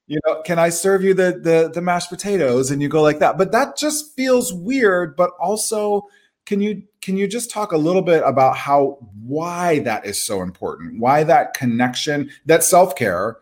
you 0.06 0.18
know 0.26 0.42
can 0.42 0.58
i 0.58 0.68
serve 0.68 1.04
you 1.04 1.14
the, 1.14 1.40
the 1.42 1.70
the 1.72 1.82
mashed 1.82 2.10
potatoes? 2.10 2.70
And 2.70 2.80
you 2.80 2.88
go 2.88 3.02
like 3.02 3.18
that. 3.18 3.38
But 3.38 3.52
that 3.52 3.76
just 3.76 4.14
feels 4.16 4.52
weird 4.52 5.16
but 5.16 5.30
also 5.40 6.06
can 6.46 6.60
you 6.60 6.82
can 7.02 7.16
you 7.16 7.26
just 7.26 7.50
talk 7.50 7.72
a 7.72 7.76
little 7.76 8.02
bit 8.02 8.22
about 8.24 8.56
how 8.56 8.98
why 9.22 9.80
that 9.80 10.06
is 10.06 10.20
so 10.20 10.42
important? 10.42 11.00
Why 11.00 11.24
that 11.24 11.54
connection 11.54 12.30
that 12.46 12.64
self-care 12.64 13.36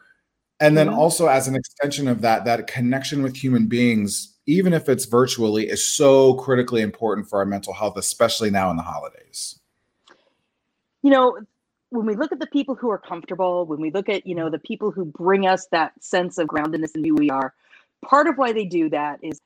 and 0.61 0.77
then 0.77 0.89
mm-hmm. 0.89 0.99
also 0.99 1.29
as 1.29 1.49
an 1.49 1.55
extension 1.55 2.09
of 2.09 2.21
that 2.23 2.45
that 2.45 2.67
connection 2.67 3.23
with 3.23 3.37
human 3.37 3.67
beings 3.67 4.35
even 4.49 4.73
if 4.73 4.89
it's 4.89 5.05
virtually, 5.05 5.69
is 5.69 5.87
so 5.87 6.33
critically 6.35 6.81
important 6.81 7.29
for 7.29 7.39
our 7.39 7.45
mental 7.45 7.75
health, 7.75 7.99
especially 7.99 8.51
now 8.51 8.71
in 8.71 8.79
the 8.79 8.83
holidays? 8.83 9.61
You 11.03 11.11
know, 11.11 11.39
when 11.91 12.07
we 12.07 12.17
look 12.17 12.33
at 12.33 12.41
the 12.41 12.47
people 12.47 12.75
who 12.75 12.91
are 12.91 12.99
comfortable, 12.99 13.67
when 13.67 13.79
we 13.79 13.91
look 13.91 14.09
at, 14.09 14.27
you 14.27 14.35
know, 14.35 14.49
the 14.49 14.59
people 14.59 14.91
who 14.91 15.05
bring 15.05 15.47
us 15.47 15.67
that 15.67 15.93
sense 16.03 16.39
of 16.39 16.49
groundedness 16.49 16.95
and 16.95 17.05
who 17.05 17.15
we 17.15 17.29
are, 17.29 17.53
part 18.03 18.27
of 18.27 18.39
why 18.39 18.53
they 18.53 18.65
do 18.65 18.89
that 18.89 19.19
is 19.23 19.39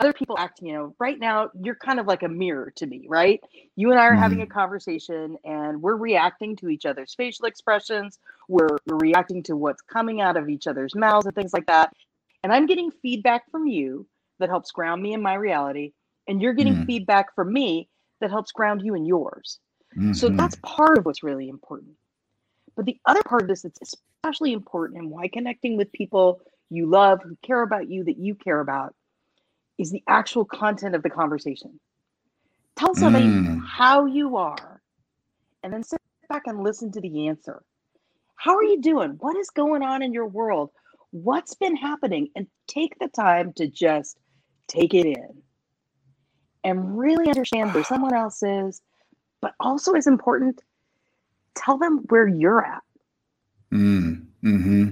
other 0.00 0.14
people 0.14 0.38
act, 0.38 0.60
you 0.62 0.72
know, 0.72 0.94
right 0.98 1.18
now 1.18 1.50
you're 1.60 1.74
kind 1.74 2.00
of 2.00 2.06
like 2.06 2.22
a 2.22 2.28
mirror 2.28 2.72
to 2.76 2.86
me, 2.86 3.04
right? 3.08 3.38
You 3.76 3.90
and 3.90 4.00
I 4.00 4.06
are 4.06 4.12
mm-hmm. 4.12 4.22
having 4.22 4.40
a 4.40 4.46
conversation 4.46 5.36
and 5.44 5.82
we're 5.82 5.96
reacting 5.96 6.56
to 6.56 6.70
each 6.70 6.86
other's 6.86 7.14
facial 7.14 7.44
expressions, 7.44 8.18
we're, 8.48 8.78
we're 8.86 8.96
reacting 8.96 9.42
to 9.44 9.56
what's 9.56 9.82
coming 9.82 10.22
out 10.22 10.38
of 10.38 10.48
each 10.48 10.66
other's 10.66 10.94
mouths 10.94 11.26
and 11.26 11.34
things 11.34 11.52
like 11.52 11.66
that. 11.66 11.92
And 12.42 12.50
I'm 12.50 12.64
getting 12.64 12.90
feedback 12.90 13.50
from 13.50 13.66
you 13.66 14.06
that 14.42 14.50
helps 14.50 14.70
ground 14.70 15.02
me 15.02 15.14
in 15.14 15.22
my 15.22 15.34
reality 15.34 15.92
and 16.28 16.40
you're 16.40 16.52
getting 16.52 16.74
mm. 16.74 16.86
feedback 16.86 17.34
from 17.34 17.52
me 17.52 17.88
that 18.20 18.30
helps 18.30 18.52
ground 18.52 18.82
you 18.82 18.94
in 18.94 19.06
yours. 19.06 19.58
Mm-hmm. 19.96 20.14
so 20.14 20.30
that's 20.30 20.56
part 20.62 20.96
of 20.96 21.04
what's 21.04 21.22
really 21.22 21.50
important. 21.50 21.92
But 22.76 22.86
the 22.86 22.98
other 23.04 23.22
part 23.22 23.42
of 23.42 23.48
this 23.48 23.62
that's 23.62 23.80
especially 23.82 24.54
important 24.54 25.00
and 25.00 25.10
why 25.10 25.28
connecting 25.28 25.76
with 25.76 25.92
people 25.92 26.40
you 26.70 26.86
love 26.86 27.20
who 27.22 27.36
care 27.42 27.60
about 27.60 27.90
you 27.90 28.04
that 28.04 28.16
you 28.18 28.34
care 28.34 28.60
about 28.60 28.94
is 29.78 29.90
the 29.90 30.02
actual 30.08 30.46
content 30.46 30.94
of 30.94 31.02
the 31.02 31.10
conversation. 31.10 31.78
Tell 32.76 32.94
somebody 32.94 33.26
mm. 33.26 33.60
how 33.66 34.06
you 34.06 34.36
are 34.38 34.80
and 35.62 35.72
then 35.72 35.82
sit 35.82 36.00
back 36.30 36.46
and 36.46 36.62
listen 36.62 36.90
to 36.92 37.00
the 37.00 37.28
answer. 37.28 37.62
How 38.36 38.56
are 38.56 38.64
you 38.64 38.80
doing? 38.80 39.10
What 39.20 39.36
is 39.36 39.50
going 39.50 39.82
on 39.82 40.02
in 40.02 40.14
your 40.14 40.26
world? 40.26 40.70
What's 41.10 41.54
been 41.54 41.76
happening? 41.76 42.30
And 42.34 42.46
take 42.66 42.98
the 42.98 43.08
time 43.08 43.52
to 43.54 43.66
just 43.66 44.16
take 44.72 44.94
it 44.94 45.06
in 45.06 45.42
and 46.64 46.98
really 46.98 47.28
understand 47.28 47.74
where 47.74 47.84
someone 47.84 48.14
else 48.14 48.42
is, 48.42 48.82
but 49.40 49.54
also 49.60 49.92
as 49.92 50.06
important, 50.06 50.62
tell 51.54 51.76
them 51.76 52.04
where 52.08 52.26
you're 52.26 52.64
at. 52.64 52.82
Mm, 53.72 54.26
hmm 54.42 54.88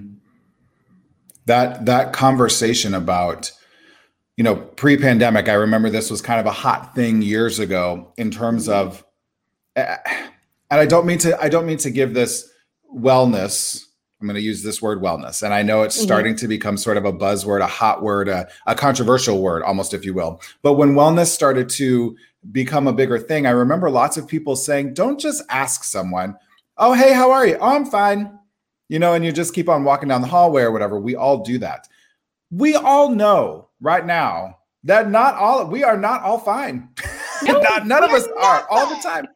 That 1.46 1.86
that 1.86 2.12
conversation 2.12 2.94
about, 2.94 3.52
you 4.36 4.44
know, 4.44 4.56
pre-pandemic, 4.56 5.48
I 5.48 5.54
remember 5.54 5.90
this 5.90 6.10
was 6.10 6.22
kind 6.22 6.40
of 6.40 6.46
a 6.46 6.52
hot 6.52 6.94
thing 6.94 7.22
years 7.22 7.58
ago 7.58 8.12
in 8.16 8.30
terms 8.30 8.68
mm-hmm. 8.68 8.88
of, 8.88 9.04
and 9.76 10.00
I 10.70 10.86
don't 10.86 11.06
mean 11.06 11.18
to 11.18 11.40
I 11.40 11.48
don't 11.48 11.66
mean 11.66 11.78
to 11.78 11.90
give 11.90 12.14
this 12.14 12.50
wellness 12.94 13.84
I'm 14.20 14.26
going 14.26 14.34
to 14.34 14.42
use 14.42 14.62
this 14.62 14.82
word 14.82 15.00
wellness. 15.00 15.42
And 15.42 15.54
I 15.54 15.62
know 15.62 15.82
it's 15.82 15.96
mm-hmm. 15.96 16.04
starting 16.04 16.36
to 16.36 16.48
become 16.48 16.76
sort 16.76 16.98
of 16.98 17.06
a 17.06 17.12
buzzword, 17.12 17.62
a 17.62 17.66
hot 17.66 18.02
word, 18.02 18.28
a, 18.28 18.48
a, 18.66 18.74
controversial 18.74 19.40
word, 19.40 19.62
almost, 19.62 19.94
if 19.94 20.04
you 20.04 20.12
will. 20.12 20.42
But 20.62 20.74
when 20.74 20.92
wellness 20.92 21.28
started 21.28 21.70
to 21.70 22.16
become 22.52 22.86
a 22.86 22.92
bigger 22.92 23.18
thing, 23.18 23.46
I 23.46 23.50
remember 23.50 23.88
lots 23.88 24.18
of 24.18 24.28
people 24.28 24.56
saying, 24.56 24.92
don't 24.92 25.18
just 25.18 25.42
ask 25.48 25.84
someone, 25.84 26.36
oh, 26.76 26.92
hey, 26.92 27.14
how 27.14 27.30
are 27.30 27.46
you? 27.46 27.56
Oh, 27.60 27.74
I'm 27.74 27.86
fine. 27.86 28.38
You 28.88 28.98
know, 28.98 29.14
and 29.14 29.24
you 29.24 29.32
just 29.32 29.54
keep 29.54 29.68
on 29.68 29.84
walking 29.84 30.08
down 30.08 30.20
the 30.20 30.26
hallway 30.26 30.62
or 30.62 30.72
whatever. 30.72 31.00
We 31.00 31.16
all 31.16 31.42
do 31.42 31.56
that. 31.58 31.88
We 32.50 32.74
all 32.74 33.08
know 33.08 33.68
right 33.80 34.04
now 34.04 34.58
that 34.84 35.10
not 35.10 35.36
all, 35.36 35.66
we 35.66 35.82
are 35.82 35.96
not 35.96 36.22
all 36.22 36.38
fine. 36.38 36.88
No, 37.42 37.58
not, 37.58 37.86
none 37.86 38.04
of 38.04 38.10
us 38.10 38.28
are 38.38 38.66
all 38.68 38.86
the 38.86 39.02
time. 39.02 39.26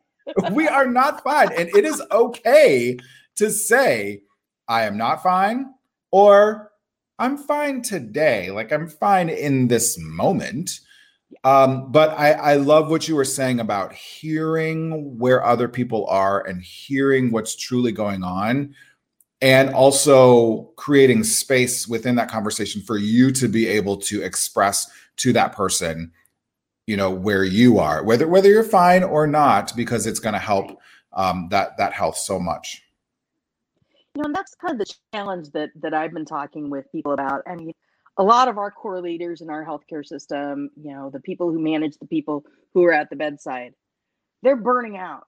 we 0.52 0.68
are 0.68 0.86
not 0.86 1.24
fine. 1.24 1.50
And 1.56 1.70
it 1.74 1.86
is 1.86 2.02
okay 2.12 2.98
to 3.36 3.50
say, 3.50 4.20
I 4.68 4.85
am 4.85 4.97
not 4.97 5.23
fine, 5.23 5.75
or 6.11 6.71
I'm 7.18 7.37
fine 7.37 7.83
today. 7.83 8.50
Like 8.50 8.73
I'm 8.73 8.88
fine 8.88 9.28
in 9.28 9.68
this 9.68 9.99
moment. 9.99 10.80
Um, 11.42 11.90
but 11.90 12.11
I, 12.11 12.33
I 12.33 12.54
love 12.56 12.90
what 12.90 13.09
you 13.09 13.16
were 13.16 13.25
saying 13.25 13.61
about 13.61 13.92
hearing 13.92 15.18
where 15.18 15.44
other 15.44 15.68
people 15.68 16.06
are 16.06 16.47
and 16.47 16.62
hearing 16.62 17.33
what's 17.33 17.56
truly 17.56 17.92
going 17.92 18.23
on, 18.23 18.75
and 19.40 19.71
also 19.75 20.73
creating 20.76 21.25
space 21.25 21.88
within 21.88 22.14
that 22.16 22.30
conversation 22.30 22.83
for 22.83 22.97
you 22.97 23.30
to 23.33 23.49
be 23.49 23.66
able 23.66 23.97
to 23.97 24.23
express 24.23 24.90
to 25.16 25.33
that 25.33 25.52
person, 25.52 26.12
you 26.87 26.97
know, 26.97 27.11
where 27.11 27.44
you 27.44 27.78
are, 27.78 28.04
whether 28.04 28.28
whether 28.28 28.49
you're 28.49 28.64
fine 28.64 29.02
or 29.02 29.26
not, 29.26 29.75
because 29.76 30.06
it's 30.06 30.21
going 30.21 30.35
to 30.35 30.38
help 30.38 30.78
um, 31.12 31.49
that 31.50 31.76
that 31.78 31.92
health 31.92 32.16
so 32.16 32.38
much 32.38 32.83
you 34.14 34.23
know, 34.23 34.26
and 34.26 34.35
that's 34.35 34.54
kind 34.54 34.80
of 34.80 34.87
the 34.87 34.94
challenge 35.12 35.50
that 35.50 35.71
that 35.80 35.94
I've 35.94 36.12
been 36.12 36.25
talking 36.25 36.71
with 36.71 36.90
people 36.92 37.12
about. 37.12 37.42
I 37.47 37.56
mean, 37.56 37.73
a 38.16 38.23
lot 38.23 38.49
of 38.49 38.59
our 38.59 38.71
core 38.71 39.00
leaders 39.00 39.40
in 39.40 39.50
our 39.50 39.64
healthcare 39.64 40.06
system, 40.06 40.71
you 40.76 40.92
know, 40.92 41.11
the 41.11 41.21
people 41.21 41.50
who 41.50 41.59
manage 41.59 41.99
the 41.99 42.06
people 42.06 42.44
who 42.73 42.85
are 42.85 42.92
at 42.92 43.11
the 43.11 43.16
bedside, 43.16 43.75
they're 44.42 44.56
burning 44.56 44.97
out. 44.97 45.26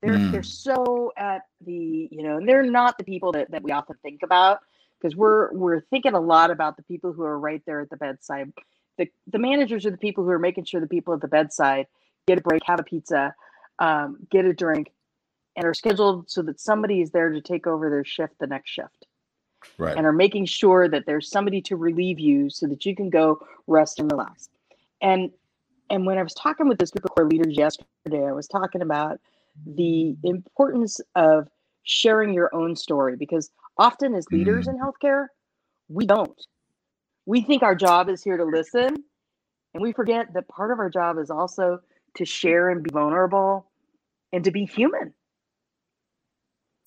They're 0.00 0.14
mm. 0.14 0.32
they're 0.32 0.42
so 0.42 1.12
at 1.16 1.42
the, 1.64 2.08
you 2.10 2.22
know, 2.22 2.38
and 2.38 2.48
they're 2.48 2.62
not 2.62 2.96
the 2.98 3.04
people 3.04 3.32
that, 3.32 3.50
that 3.50 3.62
we 3.62 3.72
often 3.72 3.96
think 4.02 4.22
about 4.22 4.60
because 5.00 5.16
we're 5.16 5.52
we're 5.52 5.80
thinking 5.80 6.14
a 6.14 6.20
lot 6.20 6.50
about 6.50 6.76
the 6.76 6.84
people 6.84 7.12
who 7.12 7.22
are 7.22 7.38
right 7.38 7.62
there 7.66 7.80
at 7.80 7.90
the 7.90 7.96
bedside. 7.96 8.52
The 8.96 9.08
the 9.26 9.38
managers 9.38 9.84
are 9.84 9.90
the 9.90 9.98
people 9.98 10.24
who 10.24 10.30
are 10.30 10.38
making 10.38 10.64
sure 10.64 10.80
the 10.80 10.86
people 10.86 11.14
at 11.14 11.20
the 11.20 11.28
bedside 11.28 11.86
get 12.26 12.38
a 12.38 12.42
break, 12.42 12.62
have 12.64 12.80
a 12.80 12.84
pizza, 12.84 13.34
um, 13.78 14.18
get 14.30 14.44
a 14.44 14.52
drink, 14.52 14.92
and 15.58 15.66
are 15.66 15.74
scheduled 15.74 16.30
so 16.30 16.40
that 16.40 16.60
somebody 16.60 17.00
is 17.00 17.10
there 17.10 17.30
to 17.30 17.40
take 17.40 17.66
over 17.66 17.90
their 17.90 18.04
shift 18.04 18.32
the 18.38 18.46
next 18.46 18.70
shift. 18.70 19.06
Right. 19.76 19.96
And 19.96 20.06
are 20.06 20.12
making 20.12 20.46
sure 20.46 20.88
that 20.88 21.04
there's 21.04 21.28
somebody 21.28 21.60
to 21.62 21.74
relieve 21.74 22.20
you 22.20 22.48
so 22.48 22.68
that 22.68 22.86
you 22.86 22.94
can 22.94 23.10
go 23.10 23.44
rest 23.66 23.98
and 23.98 24.10
relax. 24.10 24.48
And 25.02 25.32
and 25.90 26.06
when 26.06 26.16
I 26.16 26.22
was 26.22 26.34
talking 26.34 26.68
with 26.68 26.78
this 26.78 26.92
group 26.92 27.06
of 27.06 27.10
core 27.10 27.26
leaders 27.26 27.56
yesterday, 27.56 28.24
I 28.24 28.32
was 28.32 28.46
talking 28.46 28.82
about 28.82 29.20
the 29.66 30.16
importance 30.22 31.00
of 31.16 31.48
sharing 31.82 32.32
your 32.32 32.54
own 32.54 32.76
story 32.76 33.16
because 33.16 33.50
often 33.78 34.14
as 34.14 34.26
leaders 34.30 34.66
mm. 34.66 34.74
in 34.74 34.78
healthcare, 34.78 35.26
we 35.88 36.06
don't. 36.06 36.40
We 37.26 37.40
think 37.40 37.64
our 37.64 37.74
job 37.74 38.08
is 38.08 38.22
here 38.22 38.36
to 38.36 38.44
listen, 38.44 39.02
and 39.74 39.82
we 39.82 39.92
forget 39.92 40.32
that 40.34 40.46
part 40.46 40.70
of 40.70 40.78
our 40.78 40.90
job 40.90 41.18
is 41.18 41.30
also 41.30 41.80
to 42.16 42.24
share 42.24 42.70
and 42.70 42.82
be 42.82 42.90
vulnerable 42.92 43.66
and 44.32 44.44
to 44.44 44.52
be 44.52 44.64
human. 44.64 45.14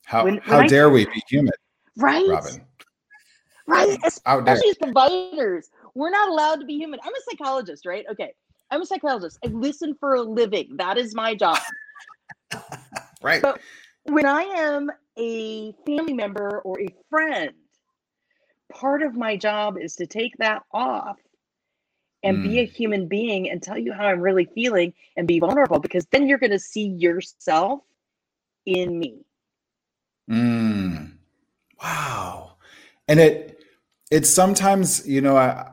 How, 0.05 0.25
when, 0.25 0.37
how 0.37 0.59
when 0.59 0.67
dare 0.67 0.89
I, 0.89 0.91
we 0.91 1.05
be 1.05 1.21
human? 1.27 1.53
Right. 1.97 2.27
Robin. 2.27 2.61
Right. 3.67 3.97
Especially 4.03 4.69
as 4.69 4.77
providers. 4.77 5.69
We're 5.93 6.09
not 6.09 6.29
allowed 6.29 6.59
to 6.61 6.65
be 6.65 6.77
human. 6.77 6.99
I'm 7.03 7.13
a 7.13 7.21
psychologist, 7.29 7.85
right? 7.85 8.05
Okay. 8.11 8.33
I'm 8.69 8.81
a 8.81 8.85
psychologist. 8.85 9.37
I 9.45 9.49
listen 9.49 9.95
for 9.99 10.15
a 10.15 10.21
living. 10.21 10.77
That 10.77 10.97
is 10.97 11.13
my 11.13 11.35
job. 11.35 11.59
right. 13.21 13.41
But 13.41 13.59
when 14.03 14.25
I 14.25 14.43
am 14.43 14.89
a 15.17 15.73
family 15.85 16.13
member 16.13 16.61
or 16.63 16.79
a 16.79 16.87
friend, 17.09 17.51
part 18.71 19.03
of 19.03 19.15
my 19.15 19.35
job 19.35 19.77
is 19.77 19.95
to 19.97 20.07
take 20.07 20.37
that 20.37 20.63
off 20.73 21.17
and 22.23 22.37
mm. 22.37 22.43
be 22.43 22.59
a 22.59 22.67
mm. 22.67 22.71
human 22.71 23.07
being 23.07 23.49
and 23.49 23.61
tell 23.61 23.77
you 23.77 23.93
how 23.93 24.05
I'm 24.05 24.21
really 24.21 24.45
feeling 24.55 24.93
and 25.17 25.27
be 25.27 25.39
vulnerable 25.39 25.79
because 25.79 26.05
then 26.11 26.27
you're 26.27 26.37
going 26.37 26.51
to 26.51 26.59
see 26.59 26.87
yourself 26.87 27.81
in 28.65 28.97
me. 28.97 29.25
Mm. 30.31 31.11
Wow. 31.83 32.53
And 33.07 33.19
it 33.19 33.59
it's 34.09 34.29
sometimes, 34.29 35.07
you 35.07 35.21
know, 35.21 35.37
I 35.37 35.71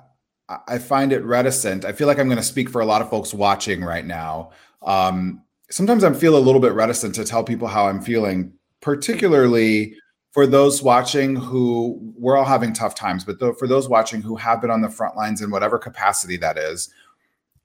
I 0.66 0.78
find 0.78 1.12
it 1.12 1.22
reticent. 1.24 1.84
I 1.84 1.92
feel 1.92 2.06
like 2.06 2.18
I'm 2.18 2.26
going 2.26 2.38
to 2.38 2.42
speak 2.42 2.70
for 2.70 2.80
a 2.80 2.86
lot 2.86 3.02
of 3.02 3.10
folks 3.10 3.34
watching 3.34 3.84
right 3.84 4.04
now. 4.04 4.50
Um, 4.82 5.42
sometimes 5.70 6.04
I 6.04 6.12
feel 6.12 6.36
a 6.36 6.40
little 6.40 6.60
bit 6.60 6.72
reticent 6.72 7.14
to 7.16 7.24
tell 7.24 7.44
people 7.44 7.68
how 7.68 7.86
I'm 7.86 8.00
feeling, 8.00 8.54
particularly 8.80 9.94
for 10.32 10.46
those 10.46 10.82
watching 10.82 11.36
who 11.36 11.98
we're 12.16 12.36
all 12.36 12.44
having 12.44 12.72
tough 12.72 12.94
times, 12.94 13.24
but 13.24 13.38
for 13.58 13.66
those 13.66 13.88
watching 13.88 14.22
who 14.22 14.36
have 14.36 14.60
been 14.60 14.70
on 14.70 14.80
the 14.80 14.88
front 14.88 15.16
lines 15.16 15.42
in 15.42 15.50
whatever 15.50 15.78
capacity 15.78 16.36
that 16.38 16.56
is, 16.56 16.92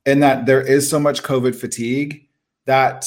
and 0.05 0.21
that 0.21 0.45
there 0.45 0.62
is 0.62 0.89
so 0.89 1.00
much 1.00 1.23
COVID 1.23 1.55
fatigue 1.55 2.27
that 2.65 3.05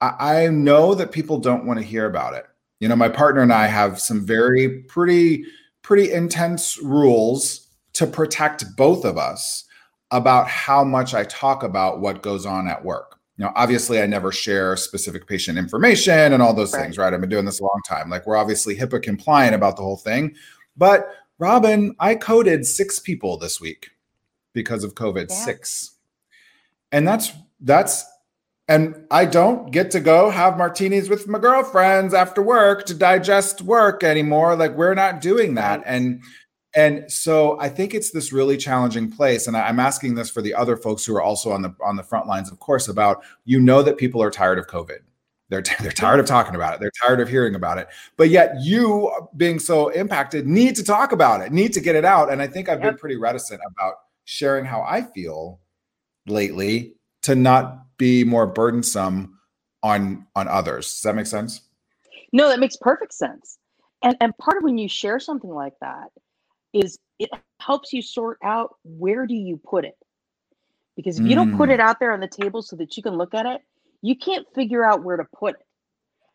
I, 0.00 0.44
I 0.44 0.48
know 0.48 0.94
that 0.94 1.10
people 1.10 1.38
don't 1.38 1.66
want 1.66 1.80
to 1.80 1.84
hear 1.84 2.06
about 2.06 2.34
it. 2.34 2.46
You 2.80 2.88
know, 2.88 2.96
my 2.96 3.08
partner 3.08 3.42
and 3.42 3.52
I 3.52 3.66
have 3.66 4.00
some 4.00 4.24
very 4.24 4.80
pretty, 4.82 5.44
pretty 5.82 6.12
intense 6.12 6.78
rules 6.78 7.68
to 7.94 8.06
protect 8.06 8.64
both 8.76 9.04
of 9.04 9.16
us 9.16 9.64
about 10.10 10.48
how 10.48 10.84
much 10.84 11.14
I 11.14 11.24
talk 11.24 11.62
about 11.62 12.00
what 12.00 12.22
goes 12.22 12.44
on 12.46 12.68
at 12.68 12.84
work. 12.84 13.18
You 13.38 13.44
know, 13.44 13.52
obviously, 13.54 14.00
I 14.00 14.06
never 14.06 14.32
share 14.32 14.76
specific 14.76 15.26
patient 15.26 15.58
information 15.58 16.32
and 16.32 16.42
all 16.42 16.54
those 16.54 16.72
right. 16.72 16.82
things, 16.82 16.96
right? 16.96 17.12
I've 17.12 17.20
been 17.20 17.28
doing 17.28 17.44
this 17.44 17.60
a 17.60 17.64
long 17.64 17.80
time. 17.86 18.08
Like, 18.08 18.26
we're 18.26 18.36
obviously 18.36 18.76
HIPAA 18.76 19.02
compliant 19.02 19.54
about 19.54 19.76
the 19.76 19.82
whole 19.82 19.96
thing. 19.98 20.34
But, 20.76 21.08
Robin, 21.38 21.94
I 21.98 22.14
coded 22.14 22.64
six 22.64 22.98
people 22.98 23.36
this 23.36 23.60
week 23.60 23.90
because 24.52 24.84
of 24.84 24.94
COVID, 24.94 25.28
yeah. 25.28 25.34
six. 25.34 25.96
And 26.92 27.06
that's, 27.06 27.32
that's, 27.60 28.04
and 28.68 29.06
I 29.10 29.26
don't 29.26 29.70
get 29.70 29.90
to 29.92 30.00
go 30.00 30.30
have 30.30 30.58
martinis 30.58 31.08
with 31.08 31.28
my 31.28 31.38
girlfriends 31.38 32.12
after 32.14 32.42
work 32.42 32.84
to 32.86 32.94
digest 32.94 33.62
work 33.62 34.02
anymore. 34.02 34.56
Like, 34.56 34.74
we're 34.76 34.94
not 34.94 35.20
doing 35.20 35.54
that. 35.54 35.82
And 35.86 36.22
and 36.74 37.10
so 37.10 37.58
I 37.58 37.70
think 37.70 37.94
it's 37.94 38.10
this 38.10 38.34
really 38.34 38.58
challenging 38.58 39.10
place. 39.10 39.46
And 39.46 39.56
I'm 39.56 39.80
asking 39.80 40.14
this 40.14 40.28
for 40.28 40.42
the 40.42 40.52
other 40.52 40.76
folks 40.76 41.06
who 41.06 41.16
are 41.16 41.22
also 41.22 41.50
on 41.50 41.62
the 41.62 41.74
on 41.82 41.96
the 41.96 42.02
front 42.02 42.26
lines, 42.26 42.50
of 42.50 42.58
course, 42.58 42.88
about 42.88 43.22
you 43.44 43.60
know 43.60 43.82
that 43.82 43.96
people 43.96 44.22
are 44.22 44.30
tired 44.30 44.58
of 44.58 44.66
COVID. 44.66 44.98
They're, 45.48 45.62
t- 45.62 45.76
they're 45.80 45.92
tired 45.92 46.18
of 46.18 46.26
talking 46.26 46.56
about 46.56 46.74
it. 46.74 46.80
They're 46.80 46.92
tired 47.04 47.20
of 47.20 47.28
hearing 47.28 47.54
about 47.54 47.78
it. 47.78 47.86
But 48.16 48.30
yet, 48.30 48.56
you 48.60 49.10
being 49.36 49.60
so 49.60 49.88
impacted 49.90 50.46
need 50.46 50.74
to 50.76 50.84
talk 50.84 51.12
about 51.12 51.40
it, 51.40 51.52
need 51.52 51.72
to 51.74 51.80
get 51.80 51.94
it 51.94 52.04
out. 52.04 52.32
And 52.32 52.42
I 52.42 52.48
think 52.48 52.68
I've 52.68 52.80
yep. 52.80 52.92
been 52.92 52.98
pretty 52.98 53.16
reticent 53.16 53.60
about 53.64 53.94
sharing 54.24 54.64
how 54.64 54.82
I 54.82 55.02
feel 55.02 55.60
lately 56.26 56.96
to 57.22 57.36
not 57.36 57.85
be 57.98 58.24
more 58.24 58.46
burdensome 58.46 59.38
on 59.82 60.26
on 60.34 60.48
others. 60.48 60.86
Does 60.86 61.02
that 61.02 61.14
make 61.14 61.26
sense? 61.26 61.62
No, 62.32 62.48
that 62.48 62.60
makes 62.60 62.76
perfect 62.76 63.14
sense. 63.14 63.58
And 64.02 64.16
and 64.20 64.36
part 64.38 64.58
of 64.58 64.64
when 64.64 64.78
you 64.78 64.88
share 64.88 65.18
something 65.18 65.50
like 65.50 65.74
that 65.80 66.10
is 66.72 66.98
it 67.18 67.30
helps 67.60 67.92
you 67.92 68.02
sort 68.02 68.38
out 68.42 68.76
where 68.84 69.26
do 69.26 69.34
you 69.34 69.56
put 69.56 69.84
it 69.84 69.96
because 70.96 71.18
if 71.18 71.26
you 71.26 71.32
mm. 71.32 71.36
don't 71.36 71.56
put 71.56 71.70
it 71.70 71.80
mm. 71.80 71.82
out 71.82 71.98
there 71.98 72.12
on 72.12 72.20
the 72.20 72.28
table 72.28 72.62
so 72.62 72.76
that 72.76 72.96
you 72.96 73.02
can 73.02 73.14
look 73.14 73.34
at 73.34 73.46
it 73.46 73.60
you 74.02 74.16
can't 74.16 74.46
figure 74.54 74.84
out 74.84 75.02
where 75.02 75.16
to 75.16 75.24
put 75.36 75.54
it 75.54 75.66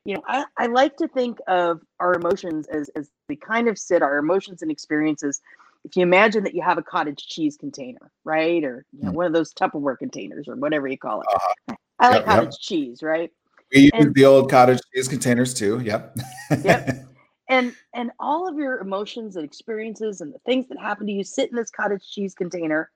you 0.03 0.15
know 0.15 0.23
i, 0.27 0.43
I 0.57 0.67
like 0.67 0.97
to 0.97 1.07
think 1.07 1.37
of 1.47 1.81
our 1.99 2.13
emotions 2.15 2.67
as, 2.67 2.89
as 2.95 3.09
they 3.27 3.35
kind 3.35 3.67
of 3.67 3.77
sit 3.77 4.01
our 4.01 4.17
emotions 4.17 4.61
and 4.61 4.71
experiences 4.71 5.41
if 5.83 5.95
you 5.95 6.03
imagine 6.03 6.43
that 6.43 6.53
you 6.53 6.61
have 6.61 6.77
a 6.77 6.83
cottage 6.83 7.27
cheese 7.27 7.57
container 7.57 8.11
right? 8.23 8.63
Or 8.63 8.85
you 8.91 9.03
know, 9.03 9.11
mm. 9.11 9.15
one 9.15 9.25
of 9.25 9.33
those 9.33 9.53
tupperware 9.53 9.97
containers 9.97 10.47
or 10.47 10.55
whatever 10.55 10.87
you 10.87 10.97
call 10.97 11.21
it. 11.21 11.27
Uh, 11.69 11.75
i 11.99 12.09
like 12.09 12.17
yep, 12.17 12.25
cottage 12.25 12.45
yep. 12.45 12.59
cheese 12.59 13.03
right? 13.03 13.31
We 13.73 13.91
use 13.93 14.13
the 14.13 14.25
old 14.25 14.49
cottage 14.49 14.79
cheese 14.93 15.07
containers 15.07 15.53
too 15.53 15.79
yep. 15.81 16.17
Yep. 16.63 16.89
And 17.49 17.75
and 17.93 18.11
all 18.17 18.47
of 18.47 18.55
your 18.55 18.79
emotions 18.79 19.35
and 19.35 19.43
experiences 19.43 20.21
and 20.21 20.33
the 20.33 20.39
things 20.45 20.69
that 20.69 20.79
happen 20.79 21.05
to 21.05 21.11
you 21.11 21.25
sit 21.25 21.49
in 21.49 21.57
this 21.57 21.69
cottage 21.69 22.09
cheese 22.09 22.33
container. 22.33 22.89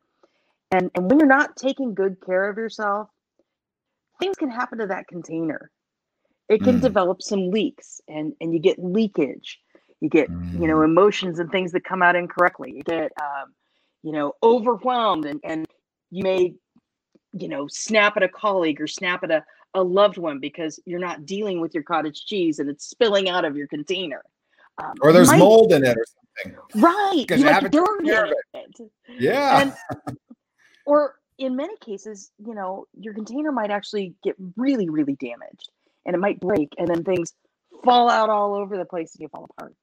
And 0.71 0.89
and 0.95 1.09
when 1.09 1.19
you're 1.19 1.27
not 1.27 1.57
taking 1.57 1.93
good 1.93 2.21
care 2.25 2.49
of 2.49 2.55
yourself 2.55 3.09
things 4.19 4.37
can 4.37 4.49
happen 4.49 4.79
to 4.79 4.87
that 4.87 5.07
container. 5.07 5.71
It 6.47 6.61
can 6.61 6.77
mm. 6.77 6.81
develop 6.81 7.21
some 7.21 7.49
leaks 7.49 8.01
and 8.07 8.33
and 8.39 8.53
you 8.53 8.59
get 8.59 8.77
leakage 8.79 9.59
you 10.01 10.09
get 10.09 10.29
mm. 10.29 10.53
you 10.59 10.67
know 10.67 10.77
mm. 10.77 10.85
emotions 10.85 11.39
and 11.39 11.51
things 11.51 11.71
that 11.71 11.83
come 11.83 12.01
out 12.01 12.15
incorrectly 12.15 12.73
you 12.75 12.83
get 12.83 13.11
um, 13.21 13.53
you 14.03 14.11
know 14.11 14.33
overwhelmed 14.43 15.25
and 15.25 15.39
and 15.43 15.65
you 16.11 16.23
may 16.23 16.53
you 17.33 17.47
know 17.47 17.67
snap 17.67 18.17
at 18.17 18.23
a 18.23 18.29
colleague 18.29 18.79
or 18.79 18.87
snap 18.87 19.23
at 19.23 19.31
a, 19.31 19.43
a 19.73 19.83
loved 19.83 20.17
one 20.17 20.39
because 20.39 20.79
you're 20.85 20.99
not 20.99 21.25
dealing 21.25 21.59
with 21.59 21.73
your 21.73 21.83
cottage 21.83 22.25
cheese 22.25 22.59
and 22.59 22.69
it's 22.69 22.85
spilling 22.89 23.29
out 23.29 23.45
of 23.45 23.55
your 23.55 23.67
container 23.67 24.21
um, 24.77 24.93
or 25.01 25.11
there's 25.11 25.29
might, 25.29 25.39
mold 25.39 25.71
in 25.71 25.85
it 25.85 25.97
or 25.97 26.05
something. 26.05 26.59
Right. 26.75 27.25
Because 27.27 27.41
you, 27.41 27.47
taken 27.47 28.05
care 28.05 28.25
of 28.25 28.33
it. 28.53 28.91
Yeah. 29.19 29.73
And, 30.07 30.17
or 30.85 31.15
in 31.37 31.55
many 31.55 31.75
cases, 31.77 32.31
you 32.45 32.55
know, 32.55 32.85
your 32.99 33.13
container 33.13 33.51
might 33.51 33.71
actually 33.71 34.15
get 34.23 34.35
really, 34.57 34.89
really 34.89 35.15
damaged 35.15 35.69
and 36.05 36.15
it 36.15 36.19
might 36.19 36.39
break 36.39 36.73
and 36.77 36.87
then 36.87 37.03
things 37.03 37.33
fall 37.83 38.09
out 38.09 38.29
all 38.29 38.53
over 38.53 38.77
the 38.77 38.85
place 38.85 39.15
and 39.15 39.21
you 39.21 39.29
fall 39.29 39.49
apart. 39.57 39.73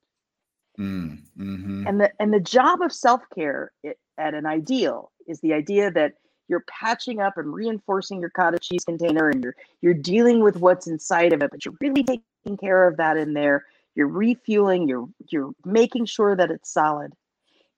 Mm, 0.79 1.19
mm-hmm. 1.39 1.87
And 1.87 2.01
the 2.01 2.11
and 2.19 2.33
the 2.33 2.41
job 2.41 2.81
of 2.81 2.93
self-care 2.93 3.73
at 4.19 4.35
an 4.35 4.47
ideal 4.47 5.13
is 5.27 5.41
the 5.41 5.53
idea 5.53 5.91
that 5.91 6.15
you're 6.49 6.65
patching 6.69 7.21
up 7.21 7.37
and 7.37 7.53
reinforcing 7.53 8.21
your 8.21 8.31
cottage 8.31 8.69
cheese 8.69 8.85
container 8.85 9.29
and 9.29 9.43
you're 9.43 9.57
you're 9.81 9.95
dealing 9.95 10.41
with 10.43 10.57
what's 10.57 10.87
inside 10.87 11.33
of 11.33 11.43
it, 11.43 11.51
but 11.51 11.65
you're 11.65 11.77
really 11.81 12.03
taking 12.03 12.57
care 12.57 12.87
of 12.89 12.97
that 12.97 13.17
in 13.17 13.35
there 13.35 13.65
you're 13.95 14.09
refueling, 14.09 14.89
you're 14.89 15.09
you're 15.31 15.53
making 15.65 16.07
sure 16.07 16.35
that 16.37 16.51
it's 16.51 16.73
solid. 16.73 17.13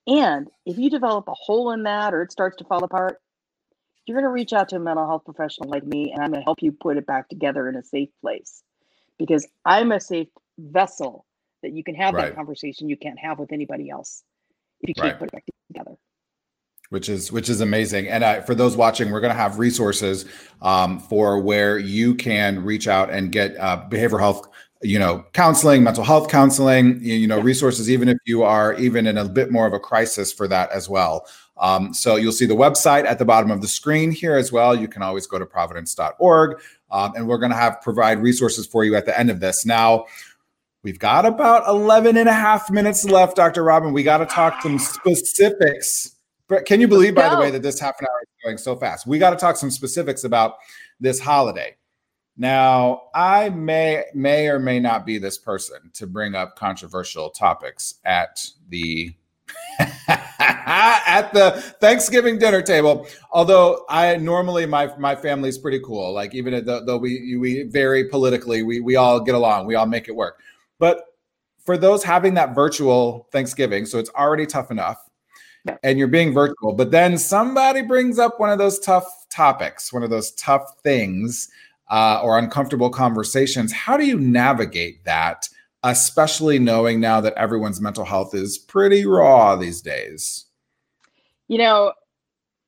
And 0.07 0.49
if 0.67 0.79
you 0.79 0.91
develop 0.91 1.29
a 1.29 1.35
hole 1.35 1.71
in 1.73 1.85
that 1.85 2.13
or 2.15 2.23
it 2.23 2.33
starts 2.33 2.57
to 2.59 2.65
fall 2.65 2.85
apart, 2.85 3.21
you're 4.07 4.17
going 4.17 4.29
to 4.29 4.35
reach 4.35 4.53
out 4.53 4.69
to 4.69 4.77
a 4.77 4.81
mental 4.81 5.07
health 5.07 5.25
professional 5.25 5.71
like 5.71 5.85
me 5.85 6.13
and 6.13 6.23
I'm 6.23 6.31
going 6.31 6.43
to 6.43 6.45
help 6.45 6.63
you 6.63 6.73
put 6.73 6.99
it 6.99 7.07
back 7.07 7.29
together 7.29 7.69
in 7.69 7.77
a 7.77 7.83
safe 7.83 8.11
place 8.21 8.63
because 9.19 9.47
I'm 9.65 9.93
a 9.93 10.01
safe 10.01 10.29
vessel 10.59 11.25
that 11.65 11.73
you 11.73 11.83
can 11.83 11.95
have 11.95 12.15
right. 12.15 12.27
that 12.27 12.37
conversation 12.37 12.89
you 12.89 12.97
can't 12.97 13.19
have 13.19 13.39
with 13.39 13.51
anybody 13.51 13.91
else 13.91 14.23
if 14.81 14.89
you 14.89 14.95
can't 14.95 15.13
right. 15.13 15.19
put 15.19 15.29
it 15.29 15.33
back 15.33 15.45
together. 15.73 15.97
Which 16.91 17.09
is 17.09 17.33
which 17.33 17.49
is 17.49 17.61
amazing. 17.61 18.07
And 18.09 18.23
uh, 18.23 18.43
for 18.43 18.55
those 18.55 18.77
watching 18.77 19.11
we're 19.11 19.21
going 19.21 19.33
to 19.33 19.39
have 19.39 19.59
resources 19.59 20.27
um, 20.63 21.01
for 21.01 21.41
where 21.41 21.79
you 21.79 22.15
can 22.15 22.63
reach 22.63 22.87
out 22.87 23.11
and 23.11 23.33
get 23.33 23.57
uh, 23.57 23.85
behavioral 23.91 24.21
health 24.21 24.49
you 24.83 24.99
know 24.99 25.25
counseling 25.33 25.83
mental 25.83 26.05
health 26.05 26.29
counseling 26.29 26.99
you, 27.01 27.27
know 27.27 27.41
resources 27.41 27.91
even 27.91 28.07
if 28.07 28.19
you 28.27 28.43
are 28.43 28.75
even 28.75 29.07
in 29.07 29.17
a 29.17 29.25
bit 29.25 29.51
more 29.51 29.67
of 29.67 29.73
a 29.73 29.81
crisis 29.81 30.33
for 30.33 30.47
that 30.47 30.71
as 30.71 30.89
well. 30.89 31.27
Um, 31.57 31.95
so 31.95 32.17
you'll 32.17 32.33
see 32.33 32.47
the 32.47 32.55
website 32.55 33.07
at 33.07 33.19
the 33.19 33.25
bottom 33.25 33.51
of 33.51 33.63
the 33.63 33.69
screen 33.69 34.11
here 34.11 34.37
as 34.37 34.53
well. 34.53 34.75
You 34.75 34.89
can 34.89 35.03
always 35.03 35.27
go 35.27 35.39
to 35.39 35.47
providence.org 35.47 36.61
um, 36.91 37.13
and 37.17 37.27
we're 37.27 37.39
going 37.39 37.53
to 37.53 37.57
have 37.57 37.81
provide 37.81 38.21
resources 38.21 38.67
for 38.67 38.85
you 38.85 38.95
at 38.95 39.07
the 39.07 39.19
end 39.19 39.31
of 39.31 39.41
this. 39.41 39.65
Now 39.65 40.07
we've 40.85 40.99
got 40.99 41.27
about 41.27 41.67
11 41.69 42.17
and 42.17 42.29
a 42.29 42.33
half 42.33 42.71
minutes 42.71 43.05
left 43.05 43.37
dr 43.37 43.63
robin 43.63 43.93
we 43.93 44.03
got 44.03 44.19
to 44.19 44.27
talk 44.27 44.63
some 44.63 44.79
specifics 44.79 46.17
but 46.49 46.65
can 46.65 46.81
you 46.81 46.87
believe 46.87 47.15
by 47.15 47.29
the 47.29 47.39
way 47.39 47.51
that 47.51 47.63
this 47.63 47.81
half 47.81 47.99
an 48.01 48.07
hour 48.07 48.23
is 48.23 48.45
going 48.45 48.59
so 48.59 48.77
fast 48.77 49.07
we 49.07 49.19
got 49.19 49.31
to 49.31 49.37
talk 49.37 49.57
some 49.57 49.71
specifics 49.71 50.23
about 50.23 50.57
this 51.01 51.19
holiday 51.19 51.75
now, 52.37 53.03
I 53.15 53.51
may 53.51 54.05
may 54.13 54.49
or 54.49 54.59
may 54.59 54.81
not 54.81 55.07
be 55.07 55.19
this 55.19 55.39
person 55.39 55.91
to 55.95 56.07
bring 56.07 56.35
up 56.35 56.57
controversial 56.57 57.31
topics 57.31 57.95
at 58.05 58.45
the 58.69 59.15
at 60.09 61.33
the 61.33 61.53
Thanksgiving 61.81 62.39
dinner 62.39 62.61
table. 62.61 63.07
Although 63.31 63.85
I 63.89 64.17
normally 64.17 64.67
my 64.67 64.91
my 64.99 65.15
family's 65.15 65.59
pretty 65.59 65.79
cool. 65.79 66.13
Like 66.13 66.35
even 66.35 66.65
though, 66.65 66.85
though 66.85 66.99
we 66.99 67.37
we 67.37 67.63
vary 67.63 68.09
politically, 68.09 68.65
we 68.65 68.81
we 68.81 68.97
all 68.97 69.21
get 69.21 69.37
along. 69.37 69.69
We 69.69 69.77
all 69.77 69.87
make 69.87 70.09
it 70.09 70.17
work. 70.17 70.41
But 70.79 71.05
for 71.65 71.77
those 71.77 72.05
having 72.05 72.35
that 72.35 72.55
virtual 72.55 73.29
Thanksgiving, 73.33 73.87
so 73.87 73.99
it's 73.99 74.11
already 74.11 74.47
tough 74.47 74.71
enough, 74.71 74.99
and 75.83 75.99
you're 75.99 76.09
being 76.09 76.35
virtual, 76.35 76.75
but 76.75 76.91
then 76.91 77.17
somebody 77.17 77.83
brings 77.83 78.19
up 78.19 78.39
one 78.39 78.51
of 78.51 78.59
those 78.59 78.79
tough 78.79 79.27
topics, 79.31 79.93
one 79.93 80.03
of 80.03 80.11
those 80.11 80.33
tough 80.33 80.79
things, 80.83 81.49
uh, 81.91 82.21
or 82.23 82.39
uncomfortable 82.39 82.91
conversations. 82.91 83.73
How 83.73 83.97
do 83.97 84.05
you 84.05 84.19
navigate 84.19 85.05
that? 85.05 85.49
especially 85.85 86.59
knowing 86.59 86.99
now 86.99 87.21
that 87.21 87.35
everyone's 87.35 87.81
mental 87.81 88.05
health 88.05 88.35
is 88.35 88.59
pretty 88.59 89.07
raw 89.07 89.55
these 89.55 89.83
days? 89.83 90.47
You 91.47 91.59
know, 91.59 91.93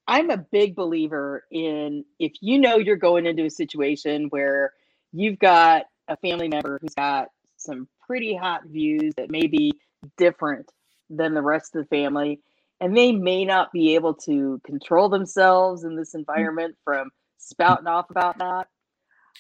I'm 0.07 0.31
a 0.31 0.37
big 0.37 0.77
believer 0.77 1.45
in 1.51 2.05
if 2.21 2.33
you 2.41 2.59
know 2.59 2.77
you're 2.77 2.97
going 2.97 3.27
into 3.27 3.47
a 3.47 3.51
situation 3.51 4.27
where 4.29 4.75
you've 5.13 5.39
got 5.39 5.87
a 6.09 6.17
family 6.19 6.47
member 6.47 6.79
who's 6.81 6.95
got 6.95 7.29
some 7.67 7.89
pretty 8.07 8.35
hot 8.35 8.63
views 8.67 9.15
that 9.17 9.31
may 9.31 9.47
be 9.47 9.73
different 10.17 10.71
than 11.11 11.35
the 11.35 11.43
rest 11.43 11.75
of 11.75 11.83
the 11.83 11.89
family, 11.89 12.41
and 12.81 12.97
they 12.97 13.13
may 13.13 13.45
not 13.45 13.73
be 13.73 13.95
able 13.95 14.15
to 14.15 14.61
control 14.65 15.09
themselves 15.09 15.85
in 15.85 15.97
this 15.97 16.15
environment 16.15 16.77
from 16.85 17.11
spouting 17.39 17.87
off 17.87 18.11
about 18.11 18.39
that. 18.39 18.69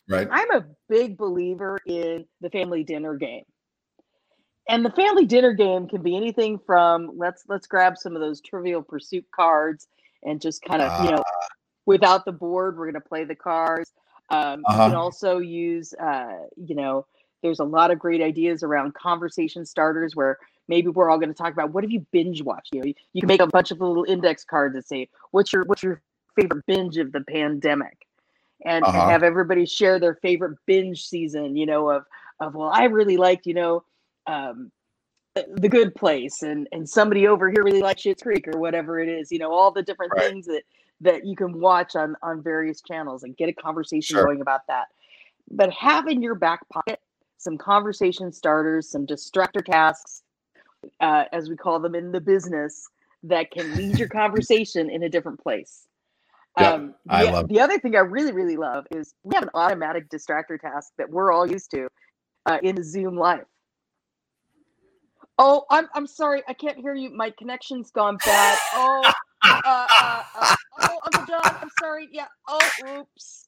Right. 0.08 0.28
I'm 0.30 0.50
a 0.50 0.66
big 0.88 1.16
believer 1.16 1.78
in 1.86 2.26
the 2.40 2.50
family 2.50 2.84
dinner 2.84 3.16
game 3.16 3.44
and 4.68 4.84
the 4.84 4.90
family 4.90 5.26
dinner 5.26 5.52
game 5.52 5.88
can 5.88 6.02
be 6.02 6.16
anything 6.16 6.58
from 6.58 7.12
let's 7.16 7.44
let's 7.48 7.66
grab 7.66 7.96
some 7.96 8.14
of 8.14 8.20
those 8.20 8.40
trivial 8.40 8.82
pursuit 8.82 9.24
cards 9.34 9.86
and 10.22 10.40
just 10.40 10.62
kind 10.62 10.82
of 10.82 10.90
uh, 10.90 11.04
you 11.04 11.10
know 11.10 11.22
ah. 11.26 11.46
without 11.86 12.24
the 12.24 12.32
board 12.32 12.76
we're 12.76 12.90
going 12.90 12.94
to 13.00 13.08
play 13.08 13.24
the 13.24 13.34
cards 13.34 13.92
um, 14.30 14.62
uh-huh. 14.66 14.84
you 14.84 14.90
can 14.90 14.96
also 14.96 15.38
use 15.38 15.94
uh, 15.94 16.38
you 16.56 16.74
know 16.74 17.06
there's 17.46 17.61
a 17.61 17.64
lot 17.64 17.90
of 17.90 17.98
great 17.98 18.20
ideas 18.20 18.62
around 18.62 18.94
conversation 18.94 19.64
starters 19.64 20.16
where 20.16 20.38
maybe 20.68 20.88
we're 20.88 21.09
all 21.09 21.18
going 21.18 21.28
to 21.28 21.35
talk 21.35 21.52
about 21.52 21.72
what 21.72 21.85
have 21.85 21.90
you 21.90 22.04
binge 22.11 22.42
watched 22.42 22.74
you 22.74 22.80
know 22.80 22.92
you 23.12 23.20
can 23.20 23.28
make 23.28 23.40
a 23.40 23.46
bunch 23.46 23.70
of 23.70 23.80
little 23.80 24.04
index 24.04 24.44
cards 24.44 24.74
that 24.74 24.87
say 24.87 25.09
what's 25.30 25.52
your 25.52 25.64
what's 25.64 25.82
your 25.82 26.02
favorite 26.35 26.64
binge 26.66 26.96
of 26.98 27.12
the 27.12 27.20
pandemic 27.22 28.06
and, 28.64 28.85
uh-huh. 28.85 28.98
and 28.98 29.11
have 29.11 29.22
everybody 29.22 29.64
share 29.64 29.98
their 29.98 30.16
favorite 30.16 30.59
binge 30.66 31.06
season 31.06 31.56
you 31.56 31.66
know 31.66 31.88
of 31.88 32.04
of 32.40 32.54
well 32.54 32.70
i 32.72 32.85
really 32.85 33.16
liked 33.16 33.46
you 33.46 33.54
know 33.54 33.85
um, 34.26 34.72
the 35.54 35.68
good 35.68 35.94
place 35.94 36.42
and 36.42 36.66
and 36.72 36.88
somebody 36.88 37.28
over 37.28 37.50
here 37.50 37.62
really 37.62 37.82
likes 37.82 38.02
Schitt's 38.02 38.22
Creek 38.22 38.48
or 38.48 38.59
whatever 38.59 38.98
it 38.98 39.09
is 39.09 39.30
you 39.30 39.38
know 39.38 39.52
all 39.52 39.70
the 39.70 39.82
different 39.82 40.12
right. 40.16 40.24
things 40.24 40.46
that 40.46 40.62
that 41.00 41.26
you 41.26 41.37
can 41.37 41.61
watch 41.61 41.94
on 41.94 42.16
on 42.22 42.42
various 42.42 42.80
channels 42.80 43.22
and 43.22 43.37
get 43.37 43.48
a 43.48 43.52
conversation 43.52 44.16
sure. 44.16 44.24
going 44.24 44.40
about 44.40 44.66
that 44.66 44.87
but 45.50 45.70
have 45.72 46.09
in 46.09 46.22
your 46.22 46.35
back 46.35 46.66
pocket 46.70 46.95
some 47.38 47.59
conversation 47.59 48.33
starters 48.33 48.88
some 48.88 49.07
distractor 49.07 49.64
tasks 49.64 50.22
uh, 51.01 51.25
as 51.33 51.49
we 51.49 51.57
call 51.57 51.81
them 51.81 51.94
in 51.94 52.12
the 52.12 52.20
business 52.20 52.88
that 53.22 53.51
can 53.51 53.77
lead 53.77 53.99
your 53.99 54.09
conversation 54.22 54.90
in 54.90 55.03
a 55.03 55.09
different 55.09 55.40
place 55.40 55.87
yep, 56.59 56.75
um, 56.75 56.94
the, 57.05 57.12
I 57.12 57.22
love 57.22 57.49
the 57.49 57.61
other 57.61 57.79
thing 57.79 57.96
I 57.96 58.01
really, 58.01 58.33
really 58.33 58.57
love 58.57 58.87
is 58.90 59.14
we 59.22 59.35
have 59.35 59.42
an 59.42 59.51
automatic 59.55 60.09
distractor 60.09 60.59
task 60.59 60.92
that 60.99 61.11
we're 61.11 61.33
all 61.33 61.49
used 61.51 61.70
to 61.72 61.88
uh, 62.46 62.59
in 62.62 62.83
Zoom 62.83 63.16
Live. 63.16 63.44
Oh, 65.38 65.64
I'm 65.70 65.87
I'm 65.94 66.07
sorry, 66.07 66.42
I 66.49 66.55
can't 66.55 66.79
hear 66.79 66.94
you. 66.94 67.11
My 67.11 67.31
connection's 67.31 67.90
gone 67.90 68.16
bad. 68.25 68.59
Oh, 68.75 69.03
uh, 69.64 69.87
uh, 70.01 70.22
uh, 70.38 70.57
oh, 70.81 70.99
Uncle 71.07 71.25
John, 71.27 71.57
I'm 71.62 71.70
sorry. 71.81 72.09
Yeah. 72.11 72.27
Oh, 72.49 73.01
oops. 73.01 73.46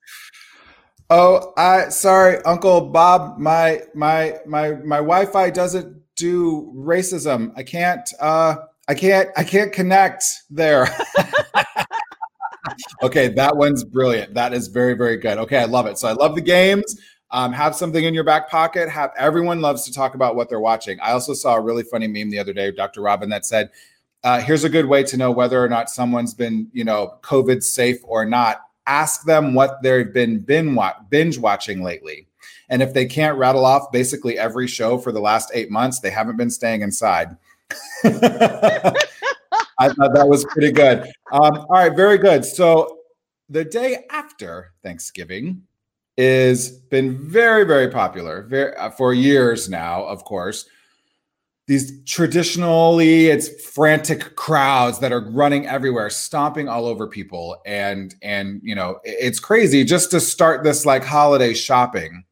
Oh, 1.10 1.54
I 1.56 1.88
sorry, 1.88 2.42
Uncle 2.44 2.82
Bob. 2.82 3.38
My 3.38 3.80
my 3.94 4.36
my 4.46 4.72
my 4.72 4.98
Wi-Fi 4.98 5.50
doesn't 5.50 6.02
do 6.16 6.72
racism. 6.76 7.52
I 7.56 7.62
can't. 7.62 8.08
Uh, 8.20 8.56
I 8.88 8.94
can't. 8.94 9.30
I 9.36 9.42
can't 9.44 9.72
connect 9.72 10.24
there. 10.50 10.86
okay, 13.02 13.28
that 13.28 13.56
one's 13.56 13.84
brilliant. 13.84 14.34
That 14.34 14.52
is 14.52 14.68
very 14.68 14.92
very 14.94 15.16
good. 15.16 15.38
Okay, 15.38 15.58
I 15.58 15.64
love 15.64 15.86
it. 15.86 15.96
So 15.96 16.08
I 16.08 16.12
love 16.12 16.34
the 16.34 16.42
games. 16.42 17.00
Um, 17.30 17.52
have 17.54 17.74
something 17.74 18.04
in 18.04 18.12
your 18.12 18.24
back 18.24 18.50
pocket. 18.50 18.90
Have 18.90 19.12
everyone 19.16 19.62
loves 19.62 19.84
to 19.84 19.92
talk 19.92 20.14
about 20.14 20.36
what 20.36 20.50
they're 20.50 20.60
watching. 20.60 21.00
I 21.00 21.12
also 21.12 21.32
saw 21.32 21.56
a 21.56 21.60
really 21.60 21.84
funny 21.84 22.06
meme 22.06 22.30
the 22.30 22.38
other 22.38 22.52
day, 22.52 22.70
Dr. 22.70 23.00
Robin, 23.00 23.30
that 23.30 23.46
said, 23.46 23.70
uh, 24.24 24.40
"Here's 24.40 24.64
a 24.64 24.68
good 24.68 24.86
way 24.86 25.04
to 25.04 25.16
know 25.16 25.30
whether 25.30 25.62
or 25.62 25.70
not 25.70 25.88
someone's 25.88 26.34
been, 26.34 26.68
you 26.72 26.84
know, 26.84 27.18
COVID 27.22 27.62
safe 27.62 27.98
or 28.04 28.26
not. 28.26 28.60
Ask 28.88 29.24
them 29.24 29.54
what 29.54 29.82
they've 29.82 30.12
been 30.12 30.44
binge 31.10 31.38
watching 31.38 31.82
lately." 31.82 32.26
And 32.70 32.82
if 32.82 32.92
they 32.92 33.06
can't 33.06 33.38
rattle 33.38 33.64
off 33.64 33.92
basically 33.92 34.38
every 34.38 34.66
show 34.66 34.98
for 34.98 35.12
the 35.12 35.20
last 35.20 35.50
eight 35.54 35.70
months, 35.70 36.00
they 36.00 36.10
haven't 36.10 36.36
been 36.36 36.50
staying 36.50 36.82
inside. 36.82 37.36
I 38.04 39.90
thought 39.90 40.14
that 40.14 40.26
was 40.26 40.44
pretty 40.46 40.72
good. 40.72 41.04
Um, 41.30 41.58
all 41.58 41.66
right, 41.70 41.94
very 41.94 42.18
good. 42.18 42.44
So 42.44 42.98
the 43.48 43.64
day 43.64 44.04
after 44.10 44.72
Thanksgiving, 44.82 45.62
is 46.18 46.70
been 46.90 47.16
very 47.16 47.64
very 47.64 47.88
popular 47.88 48.42
very, 48.42 48.74
uh, 48.74 48.90
for 48.90 49.14
years 49.14 49.70
now 49.70 50.04
of 50.04 50.24
course 50.24 50.66
these 51.68 52.02
traditionally 52.04 53.26
it's 53.26 53.48
frantic 53.62 54.34
crowds 54.34 54.98
that 54.98 55.12
are 55.12 55.20
running 55.30 55.66
everywhere 55.66 56.10
stomping 56.10 56.66
all 56.66 56.86
over 56.86 57.06
people 57.06 57.56
and 57.64 58.16
and 58.22 58.60
you 58.64 58.74
know 58.74 58.98
it's 59.04 59.38
crazy 59.38 59.84
just 59.84 60.10
to 60.10 60.18
start 60.18 60.64
this 60.64 60.84
like 60.84 61.04
holiday 61.04 61.54
shopping 61.54 62.24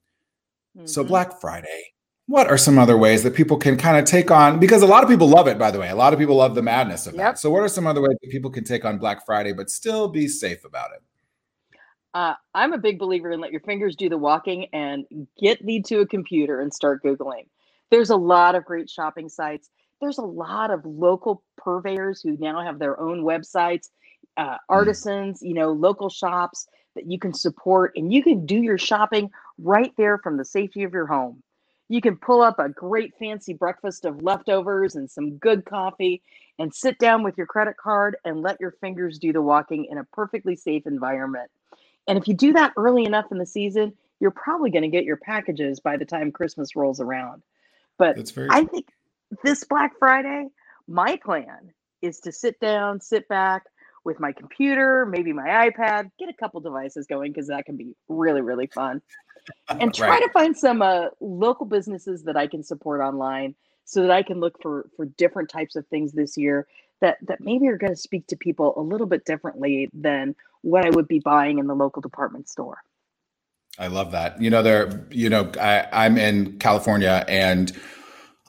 mm-hmm. 0.77 0.87
so 0.87 1.05
black 1.05 1.41
friday 1.41 1.93
what 2.29 2.49
are 2.49 2.59
some 2.59 2.79
other 2.79 2.97
ways 2.97 3.23
that 3.23 3.35
people 3.35 3.59
can 3.59 3.77
kind 3.77 3.99
of 3.99 4.05
take 4.05 4.31
on 4.31 4.59
because 4.59 4.83
a 4.83 4.87
lot 4.87 5.05
of 5.05 5.09
people 5.09 5.29
love 5.29 5.47
it 5.47 5.59
by 5.59 5.71
the 5.71 5.79
way 5.79 5.91
a 5.91 5.95
lot 5.95 6.13
of 6.13 6.19
people 6.19 6.37
love 6.37 6.55
the 6.55 6.63
madness 6.63 7.07
of 7.07 7.15
yep. 7.15 7.23
that 7.23 7.39
so 7.39 7.51
what 7.51 7.61
are 7.61 7.69
some 7.69 7.87
other 7.87 8.01
ways 8.01 8.17
that 8.23 8.31
people 8.31 8.51
can 8.51 8.65
take 8.65 8.85
on 8.85 8.99
black 8.99 9.25
friday 9.25 9.53
but 9.53 9.71
still 9.71 10.09
be 10.09 10.27
safe 10.27 10.65
about 10.65 10.91
it 10.93 11.03
uh, 12.15 12.33
I'm 12.55 12.73
a 12.73 12.79
big 12.79 12.99
believer 12.99 13.31
in 13.33 13.41
let 13.41 13.53
your 13.53 13.61
fingers 13.61 13.95
do 13.95 14.09
the 14.09 14.17
walking 14.17 14.69
and 14.73 15.05
get 15.39 15.63
thee 15.67 15.83
to 15.83 16.01
a 16.01 16.07
computer 16.07 16.63
and 16.63 16.73
start 16.73 17.03
Googling. 17.05 17.45
There's 17.91 18.11
a 18.11 18.17
lot 18.17 18.55
of 18.55 18.65
great 18.65 18.91
shopping 18.91 19.29
sites. 19.29 19.71
There's 20.01 20.19
a 20.19 20.23
lot 20.23 20.71
of 20.71 20.85
local 20.85 21.43
purveyors 21.57 22.21
who 22.21 22.37
now 22.39 22.61
have 22.63 22.79
their 22.79 23.01
own 23.01 23.23
websites, 23.23 23.89
uh, 24.37 24.57
hmm. 24.69 24.73
artisans, 24.73 25.43
you 25.43 25.55
know, 25.55 25.73
local 25.73 26.09
shops 26.09 26.69
that 26.95 27.11
you 27.11 27.19
can 27.19 27.35
support, 27.35 27.93
and 27.97 28.13
you 28.13 28.23
can 28.23 28.47
do 28.47 28.57
your 28.57 28.79
shopping 28.79 29.31
right 29.59 29.93
there 29.97 30.19
from 30.19 30.37
the 30.37 30.45
safety 30.45 30.83
of 30.83 30.93
your 30.93 31.07
home. 31.07 31.43
You 31.89 32.01
can 32.01 32.17
pull 32.17 32.43
up 32.43 32.59
a 32.59 32.69
great 32.69 33.15
fancy 33.17 33.53
breakfast 33.53 34.05
of 34.05 34.23
leftovers 34.23 34.97
and 34.97 35.09
some 35.09 35.37
good 35.37 35.65
coffee 35.65 36.21
and 36.59 36.75
sit 36.75 36.99
down 36.99 37.23
with 37.23 37.37
your 37.37 37.47
credit 37.47 37.77
card 37.77 38.17
and 38.25 38.43
let 38.43 38.61
your 38.61 38.73
fingers 38.73 39.19
do 39.19 39.33
the 39.33 39.43
walking 39.43 39.85
in 39.85 39.99
a 39.99 40.05
perfectly 40.05 40.57
safe 40.57 40.87
environment. 40.87 41.51
And 42.09 42.19
if 42.19 42.27
you 42.27 42.35
do 42.35 42.53
that 42.55 42.73
early 42.77 43.05
enough 43.05 43.31
in 43.31 43.39
the 43.39 43.47
season, 43.47 43.93
you're 44.19 44.31
probably 44.33 44.71
going 44.71 44.83
to 44.83 44.89
get 44.89 45.05
your 45.05 45.19
packages 45.19 45.79
by 45.79 45.97
the 45.97 46.05
time 46.05 46.33
Christmas 46.33 46.75
rolls 46.75 47.01
around. 47.01 47.43
But 47.99 48.19
I 48.51 48.65
think 48.65 48.89
this 49.43 49.65
Black 49.65 49.93
Friday, 49.99 50.49
my 50.87 51.19
plan 51.25 51.73
is 52.03 52.21
to 52.21 52.33
sit 52.33 52.61
down, 52.61 53.01
sit 53.01 53.29
back 53.29 53.65
with 54.05 54.21
my 54.21 54.33
computer, 54.33 55.05
maybe 55.05 55.33
my 55.33 55.69
iPad, 55.69 56.11
get 56.19 56.29
a 56.29 56.35
couple 56.35 56.61
devices 56.61 57.07
going 57.07 57.33
because 57.33 57.49
that 57.49 57.65
can 57.67 57.77
be 57.77 57.95
really, 58.09 58.41
really 58.41 58.67
fun. 58.67 59.03
And 59.69 59.95
try 59.95 60.09
right. 60.09 60.23
to 60.25 60.31
find 60.31 60.57
some 60.57 60.83
uh, 60.83 61.11
local 61.21 61.67
businesses 61.67 62.25
that 62.25 62.37
I 62.37 62.49
can 62.49 62.65
support 62.65 63.01
online 63.01 63.55
so 63.85 64.03
that 64.03 64.11
I 64.11 64.25
can 64.25 64.41
look 64.41 64.61
for 64.61 64.91
for 64.97 65.07
different 65.07 65.49
types 65.49 65.77
of 65.77 65.87
things 65.87 66.11
this 66.11 66.37
year 66.37 66.67
that 67.01 67.19
that 67.23 67.41
maybe 67.41 67.69
are 67.69 67.77
going 67.77 67.93
to 67.93 67.97
speak 67.97 68.27
to 68.27 68.37
people 68.37 68.75
a 68.77 68.81
little 68.81 69.07
bit 69.07 69.25
differently 69.25 69.89
than 69.93 70.35
what 70.63 70.85
I 70.85 70.91
would 70.91 71.07
be 71.07 71.21
buying 71.21 71.61
in 71.61 71.69
the 71.69 71.77
local 71.77 72.03
department 72.03 72.49
store. 72.49 72.79
I 73.79 73.89
love 73.89 74.13
that. 74.13 74.41
You 74.41 74.51
know, 74.51 74.63
there, 74.63 75.07
you 75.11 75.29
know, 75.29 75.51
I, 75.61 75.87
I'm 75.93 76.17
in 76.17 76.59
California 76.59 77.25
and 77.29 77.77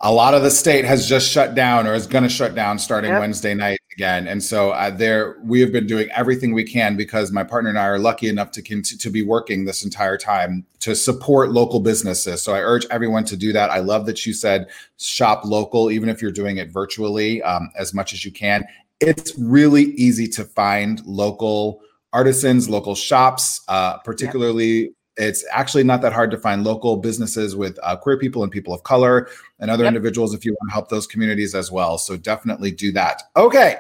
a 0.02 0.12
lot 0.12 0.36
of 0.36 0.44
the 0.44 0.52
state 0.52 0.86
has 0.86 1.08
just 1.08 1.30
shut 1.30 1.56
down 1.56 1.88
or 1.88 1.94
is 1.96 2.06
going 2.06 2.24
to 2.24 2.30
shut 2.30 2.54
down 2.54 2.78
starting 2.78 3.12
yep. 3.12 3.20
Wednesday 3.20 3.56
night 3.56 3.80
again. 3.94 4.28
And 4.28 4.44
so 4.44 4.70
uh, 4.70 4.92
there, 4.92 5.38
we 5.44 5.60
have 5.62 5.72
been 5.72 5.88
doing 5.88 6.08
everything 6.12 6.54
we 6.54 6.63
can 6.63 6.96
because 6.96 7.32
my 7.32 7.44
partner 7.44 7.70
and 7.70 7.80
I 7.80 7.86
are 7.86 7.98
lucky 7.98 8.30
enough 8.30 8.52
to 8.52 8.62
to 8.62 9.10
be 9.10 9.24
working 9.24 9.66
this 9.66 9.84
entire 9.84 10.18
time 10.18 10.66
to 10.82 10.96
support 10.96 11.50
local 11.50 11.80
businesses. 11.80 12.44
So 12.44 12.54
I 12.54 12.60
urge 12.60 12.86
everyone 12.92 13.24
to 13.26 13.36
do 13.36 13.52
that. 13.54 13.72
I 13.72 13.80
love 13.80 14.06
that 14.06 14.24
you 14.26 14.34
said 14.34 14.68
shop 14.98 15.46
local, 15.46 15.90
even 15.90 16.10
if 16.10 16.22
you're 16.22 16.32
doing 16.32 16.58
it 16.58 16.70
virtually, 16.70 17.42
um, 17.42 17.72
as 17.76 17.94
much 17.94 18.13
as 18.13 18.24
you 18.24 18.32
can. 18.32 18.66
It's 19.00 19.38
really 19.38 19.86
easy 19.94 20.28
to 20.30 20.44
find 20.44 21.04
local 21.06 21.82
artisans, 22.13 22.70
local 22.70 22.94
shops, 22.94 23.62
uh, 23.68 23.98
particularly. 24.00 24.82
Yep 24.82 24.92
it's 25.17 25.43
actually 25.51 25.84
not 25.84 26.01
that 26.01 26.13
hard 26.13 26.32
to 26.32 26.38
find 26.38 26.63
local 26.63 26.97
businesses 26.97 27.56
with 27.56 27.77
uh, 27.84 27.95
queer 27.95 28.17
people 28.17 28.43
and 28.43 28.51
people 28.51 28.73
of 28.73 28.84
color 28.84 29.30
and 29.60 29.71
other 29.71 29.84
yep. 29.84 29.91
individuals 29.91 30.34
if 30.34 30.45
you 30.45 30.53
want 30.53 30.69
to 30.69 30.73
help 30.73 30.89
those 30.89 31.08
communities 31.08 31.56
as 31.56 31.71
well. 31.71 31.97
So 31.97 32.17
definitely 32.17 32.71
do 32.71 32.91
that. 32.91 33.23
Okay. 33.36 33.77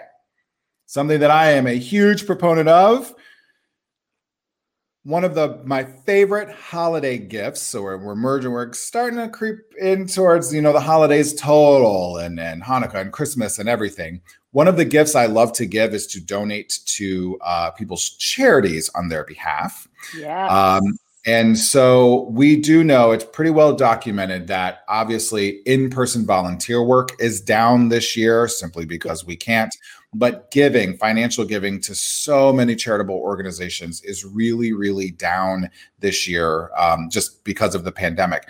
something 0.87 1.19
that 1.19 1.31
I 1.31 1.51
am 1.51 1.67
a 1.67 1.77
huge 1.77 2.25
proponent 2.25 2.67
of. 2.69 3.13
One 5.03 5.23
of 5.23 5.35
the 5.35 5.61
my 5.63 5.85
favorite 5.85 6.49
holiday 6.49 7.17
gifts. 7.17 7.61
So 7.61 7.81
we're, 7.81 7.97
we're 7.97 8.15
merging, 8.15 8.51
we're 8.51 8.73
starting 8.73 9.19
to 9.19 9.29
creep 9.29 9.57
in 9.79 10.05
towards 10.05 10.53
you 10.53 10.61
know 10.61 10.73
the 10.73 10.81
holidays 10.81 11.33
total 11.33 12.17
and 12.17 12.39
and 12.39 12.61
Hanukkah 12.61 12.95
and 12.95 13.13
Christmas 13.13 13.59
and 13.59 13.69
everything. 13.69 14.21
One 14.51 14.67
of 14.67 14.75
the 14.75 14.83
gifts 14.83 15.15
I 15.15 15.27
love 15.27 15.53
to 15.53 15.65
give 15.65 15.93
is 15.93 16.07
to 16.07 16.19
donate 16.19 16.79
to 16.85 17.37
uh, 17.41 17.71
people's 17.71 18.09
charities 18.17 18.89
on 18.95 19.07
their 19.07 19.23
behalf. 19.23 19.87
Yeah. 20.17 20.47
Um, 20.47 20.97
and 21.27 21.57
so 21.57 22.21
we 22.29 22.55
do 22.55 22.85
know 22.85 23.11
it's 23.11 23.25
pretty 23.25 23.51
well 23.51 23.75
documented 23.75 24.47
that 24.47 24.85
obviously 24.87 25.59
in 25.65 25.89
person 25.89 26.25
volunteer 26.25 26.81
work 26.81 27.09
is 27.19 27.41
down 27.41 27.89
this 27.89 28.15
year 28.15 28.47
simply 28.47 28.85
because 28.85 29.25
we 29.25 29.35
can't. 29.35 29.75
But 30.13 30.49
giving, 30.51 30.95
financial 30.95 31.43
giving 31.43 31.81
to 31.81 31.93
so 31.93 32.53
many 32.53 32.77
charitable 32.77 33.17
organizations 33.17 34.01
is 34.05 34.23
really, 34.23 34.71
really 34.71 35.11
down 35.11 35.69
this 35.99 36.29
year 36.29 36.71
um, 36.77 37.09
just 37.09 37.43
because 37.43 37.75
of 37.75 37.83
the 37.83 37.91
pandemic. 37.91 38.47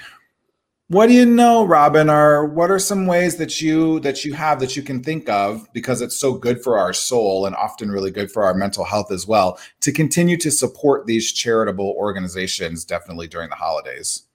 What 0.89 1.07
do 1.07 1.13
you 1.13 1.25
know, 1.25 1.65
Robin? 1.65 2.09
Are 2.09 2.45
what 2.45 2.71
are 2.71 2.79
some 2.79 3.07
ways 3.07 3.35
that 3.37 3.61
you 3.61 3.99
that 4.01 4.23
you 4.23 4.33
have 4.35 4.61
that 4.61 4.77
you 4.77 4.81
can 4.81 5.03
think 5.03 5.27
of 5.27 5.67
because 5.73 6.01
it's 6.01 6.15
so 6.15 6.33
good 6.33 6.63
for 6.63 6.79
our 6.79 6.93
soul 6.93 7.45
and 7.45 7.53
often 7.57 7.91
really 7.91 8.09
good 8.09 8.31
for 8.31 8.43
our 8.43 8.53
mental 8.53 8.85
health 8.85 9.11
as 9.11 9.27
well 9.27 9.59
to 9.81 9.91
continue 9.91 10.37
to 10.37 10.49
support 10.49 11.05
these 11.05 11.33
charitable 11.33 11.93
organizations 11.97 12.85
definitely 12.85 13.27
during 13.27 13.49
the 13.49 13.55
holidays? 13.55 14.27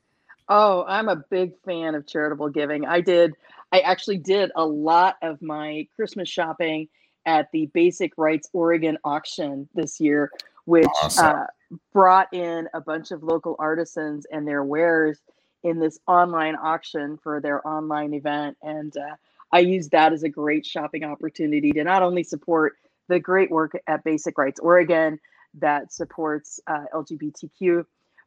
Oh, 0.50 0.84
I'm 0.86 1.08
a 1.08 1.16
big 1.16 1.54
fan 1.64 1.94
of 1.94 2.06
charitable 2.06 2.50
giving. 2.50 2.84
I 2.84 3.00
did 3.00 3.32
I 3.72 3.80
actually 3.80 4.18
did 4.18 4.52
a 4.54 4.66
lot 4.66 5.16
of 5.22 5.40
my 5.40 5.88
Christmas 5.96 6.28
shopping 6.28 6.86
at 7.24 7.50
the 7.52 7.70
Basic 7.72 8.12
Rights 8.18 8.50
Oregon 8.52 8.98
auction 9.04 9.66
this 9.74 9.98
year, 9.98 10.30
which 10.66 10.84
awesome. 11.02 11.26
uh, 11.26 11.46
brought 11.94 12.28
in 12.34 12.68
a 12.74 12.80
bunch 12.82 13.10
of 13.10 13.22
local 13.22 13.56
artisans 13.58 14.26
and 14.30 14.46
their 14.46 14.64
wares 14.64 15.22
in 15.62 15.78
this 15.78 15.98
online 16.06 16.56
auction 16.56 17.18
for 17.22 17.40
their 17.40 17.66
online 17.66 18.14
event. 18.14 18.56
And 18.62 18.96
uh, 18.96 19.16
I 19.52 19.60
use 19.60 19.88
that 19.90 20.12
as 20.12 20.22
a 20.22 20.28
great 20.28 20.66
shopping 20.66 21.04
opportunity 21.04 21.72
to 21.72 21.84
not 21.84 22.02
only 22.02 22.22
support 22.22 22.74
the 23.08 23.20
great 23.20 23.50
work 23.50 23.72
at 23.86 24.04
Basic 24.04 24.38
Rights 24.38 24.60
Oregon 24.60 25.20
that 25.54 25.92
supports 25.92 26.60
uh, 26.66 26.84
LGBTQ 26.94 27.84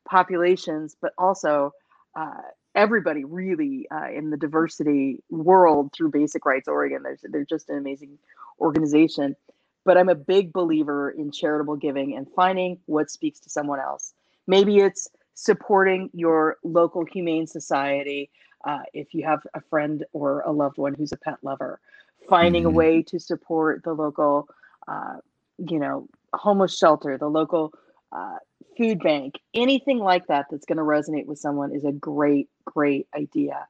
populations, 0.07 0.95
but 1.01 1.13
also 1.17 1.73
uh, 2.15 2.41
everybody 2.75 3.23
really 3.23 3.87
uh, 3.89 4.09
in 4.13 4.29
the 4.29 4.37
diversity 4.37 5.23
world 5.29 5.91
through 5.93 6.11
Basic 6.11 6.45
Rights 6.45 6.67
Oregon. 6.67 7.03
They're, 7.03 7.17
they're 7.23 7.45
just 7.45 7.69
an 7.69 7.77
amazing 7.77 8.17
organization. 8.59 9.35
But 9.83 9.97
I'm 9.97 10.09
a 10.09 10.15
big 10.15 10.51
believer 10.51 11.11
in 11.11 11.31
charitable 11.31 11.77
giving 11.77 12.15
and 12.15 12.27
finding 12.35 12.79
what 12.85 13.11
speaks 13.11 13.39
to 13.41 13.49
someone 13.49 13.79
else. 13.79 14.13
Maybe 14.47 14.77
it's 14.77 15.07
supporting 15.35 16.09
your 16.13 16.57
local 16.63 17.05
humane 17.05 17.45
society 17.45 18.31
uh, 18.65 18.79
if 18.93 19.13
you 19.13 19.23
have 19.23 19.41
a 19.53 19.61
friend 19.61 20.03
or 20.13 20.41
a 20.41 20.51
loved 20.51 20.77
one 20.77 20.93
who's 20.93 21.11
a 21.11 21.17
pet 21.17 21.37
lover 21.43 21.79
finding 22.27 22.63
mm-hmm. 22.63 22.73
a 22.73 22.77
way 22.77 23.03
to 23.03 23.19
support 23.19 23.83
the 23.83 23.93
local 23.93 24.47
uh, 24.87 25.17
you 25.57 25.77
know 25.77 26.07
homeless 26.33 26.77
shelter 26.77 27.17
the 27.17 27.27
local 27.27 27.73
uh, 28.11 28.37
food 28.77 28.99
bank 28.99 29.35
anything 29.53 29.99
like 29.99 30.25
that 30.27 30.45
that's 30.49 30.65
going 30.65 30.77
to 30.77 30.83
resonate 30.83 31.25
with 31.25 31.37
someone 31.37 31.75
is 31.75 31.83
a 31.83 31.91
great 31.91 32.49
great 32.63 33.07
idea 33.15 33.67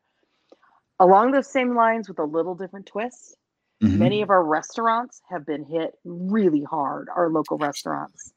along 1.00 1.32
those 1.32 1.52
same 1.52 1.76
lines 1.76 2.08
with 2.08 2.20
a 2.20 2.24
little 2.24 2.54
different 2.56 2.86
twist 2.86 3.38
mm-hmm. 3.84 3.98
many 3.98 4.22
of 4.22 4.30
our 4.30 4.44
restaurants 4.44 5.22
have 5.30 5.46
been 5.46 5.66
hit 5.66 5.94
really 6.06 6.64
hard 6.64 7.08
our 7.16 7.30
local 7.30 7.58
restaurants 7.58 8.34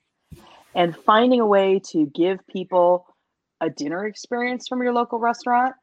and 0.75 0.97
finding 0.97 1.41
a 1.41 1.47
way 1.47 1.79
to 1.79 2.07
give 2.15 2.47
people 2.47 3.07
a 3.61 3.71
dinner 3.71 4.07
experience 4.07 4.69
from 4.69 4.83
your 4.83 4.93
local 4.93 5.19
restaurant 5.19 5.75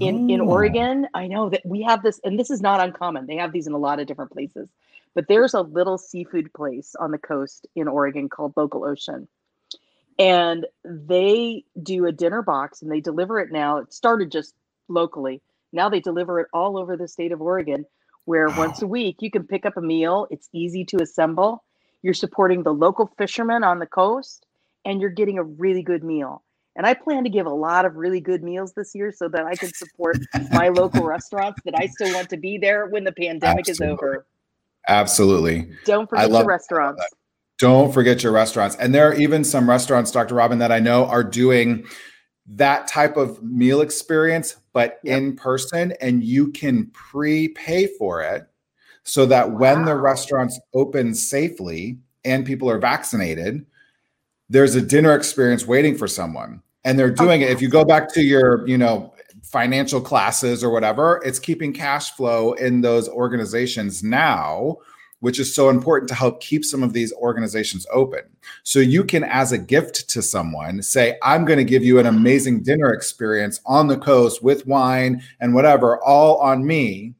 in 0.00 0.22
in 0.28 0.40
Oregon, 0.40 1.06
I 1.14 1.26
know 1.26 1.48
that 1.50 1.62
we 1.64 1.82
have 1.82 2.02
this, 2.02 2.20
and 2.24 2.38
this 2.38 2.50
is 2.50 2.60
not 2.60 2.80
uncommon. 2.80 3.26
They 3.26 3.36
have 3.36 3.52
these 3.52 3.66
in 3.66 3.72
a 3.72 3.78
lot 3.78 4.00
of 4.00 4.06
different 4.06 4.32
places, 4.32 4.68
but 5.14 5.26
there's 5.28 5.54
a 5.54 5.62
little 5.62 5.98
seafood 5.98 6.52
place 6.52 6.94
on 7.00 7.10
the 7.10 7.18
coast 7.18 7.66
in 7.76 7.88
Oregon 7.88 8.28
called 8.28 8.54
Local 8.56 8.84
Ocean, 8.84 9.28
and 10.18 10.66
they 10.84 11.64
do 11.82 12.06
a 12.06 12.12
dinner 12.12 12.42
box 12.42 12.82
and 12.82 12.90
they 12.92 13.00
deliver 13.00 13.40
it 13.40 13.52
now. 13.52 13.78
It 13.78 13.92
started 13.94 14.32
just 14.32 14.54
locally. 14.88 15.42
Now 15.72 15.88
they 15.88 16.00
deliver 16.00 16.40
it 16.40 16.48
all 16.52 16.78
over 16.78 16.96
the 16.96 17.08
state 17.08 17.32
of 17.32 17.42
Oregon, 17.42 17.86
where 18.26 18.50
wow. 18.50 18.58
once 18.58 18.82
a 18.82 18.86
week 18.86 19.18
you 19.20 19.30
can 19.30 19.44
pick 19.46 19.66
up 19.66 19.76
a 19.78 19.82
meal. 19.82 20.26
It's 20.30 20.48
easy 20.52 20.84
to 20.86 21.02
assemble. 21.02 21.64
You're 22.02 22.14
supporting 22.14 22.62
the 22.62 22.74
local 22.74 23.12
fishermen 23.18 23.64
on 23.64 23.78
the 23.78 23.86
coast, 23.86 24.46
and 24.84 25.00
you're 25.00 25.10
getting 25.10 25.38
a 25.38 25.44
really 25.44 25.82
good 25.82 26.04
meal. 26.04 26.42
And 26.74 26.86
I 26.86 26.94
plan 26.94 27.24
to 27.24 27.30
give 27.30 27.46
a 27.46 27.52
lot 27.52 27.84
of 27.84 27.96
really 27.96 28.20
good 28.20 28.42
meals 28.42 28.72
this 28.74 28.94
year 28.94 29.12
so 29.12 29.28
that 29.28 29.44
I 29.44 29.54
can 29.54 29.72
support 29.74 30.18
my 30.52 30.68
local 30.68 31.04
restaurants 31.06 31.60
that 31.64 31.74
I 31.76 31.86
still 31.86 32.14
want 32.14 32.30
to 32.30 32.36
be 32.36 32.56
there 32.56 32.86
when 32.86 33.04
the 33.04 33.12
pandemic 33.12 33.68
Absolutely. 33.68 33.86
is 33.86 33.92
over. 33.92 34.26
Absolutely. 34.88 35.70
Don't 35.84 36.08
forget 36.08 36.30
your 36.30 36.46
restaurants. 36.46 37.04
Don't 37.58 37.92
forget 37.92 38.22
your 38.22 38.32
restaurants. 38.32 38.74
And 38.76 38.94
there 38.94 39.08
are 39.08 39.14
even 39.14 39.44
some 39.44 39.68
restaurants, 39.68 40.10
Dr. 40.10 40.34
Robin, 40.34 40.58
that 40.58 40.72
I 40.72 40.80
know 40.80 41.06
are 41.06 41.22
doing 41.22 41.84
that 42.46 42.88
type 42.88 43.16
of 43.16 43.42
meal 43.42 43.82
experience, 43.82 44.56
but 44.72 44.98
yep. 45.04 45.18
in 45.18 45.36
person, 45.36 45.92
and 46.00 46.24
you 46.24 46.50
can 46.50 46.86
prepay 46.86 47.86
for 47.98 48.20
it 48.22 48.48
so 49.04 49.26
that 49.26 49.50
wow. 49.50 49.58
when 49.58 49.84
the 49.84 49.94
restaurants 49.94 50.58
open 50.74 51.14
safely 51.14 51.98
and 52.24 52.46
people 52.46 52.68
are 52.68 52.78
vaccinated, 52.78 53.64
there's 54.52 54.74
a 54.74 54.82
dinner 54.82 55.14
experience 55.14 55.66
waiting 55.66 55.96
for 55.96 56.06
someone 56.06 56.62
and 56.84 56.98
they're 56.98 57.10
doing 57.10 57.42
okay. 57.42 57.50
it 57.50 57.54
if 57.54 57.62
you 57.62 57.70
go 57.70 57.84
back 57.84 58.12
to 58.12 58.22
your 58.22 58.66
you 58.68 58.76
know 58.76 59.12
financial 59.42 60.00
classes 60.00 60.62
or 60.62 60.70
whatever 60.70 61.20
it's 61.24 61.38
keeping 61.38 61.72
cash 61.72 62.10
flow 62.12 62.52
in 62.52 62.80
those 62.82 63.08
organizations 63.08 64.02
now 64.02 64.76
which 65.20 65.38
is 65.38 65.54
so 65.54 65.70
important 65.70 66.08
to 66.08 66.14
help 66.14 66.40
keep 66.42 66.64
some 66.64 66.82
of 66.82 66.92
these 66.92 67.12
organizations 67.14 67.86
open 67.92 68.20
so 68.62 68.78
you 68.78 69.02
can 69.02 69.24
as 69.24 69.52
a 69.52 69.58
gift 69.58 70.08
to 70.08 70.20
someone 70.20 70.82
say 70.82 71.16
i'm 71.22 71.46
going 71.46 71.58
to 71.58 71.64
give 71.64 71.82
you 71.82 71.98
an 71.98 72.06
amazing 72.06 72.62
dinner 72.62 72.92
experience 72.92 73.58
on 73.64 73.88
the 73.88 73.98
coast 73.98 74.42
with 74.42 74.66
wine 74.66 75.22
and 75.40 75.54
whatever 75.54 76.02
all 76.04 76.36
on 76.38 76.64
me 76.66 77.14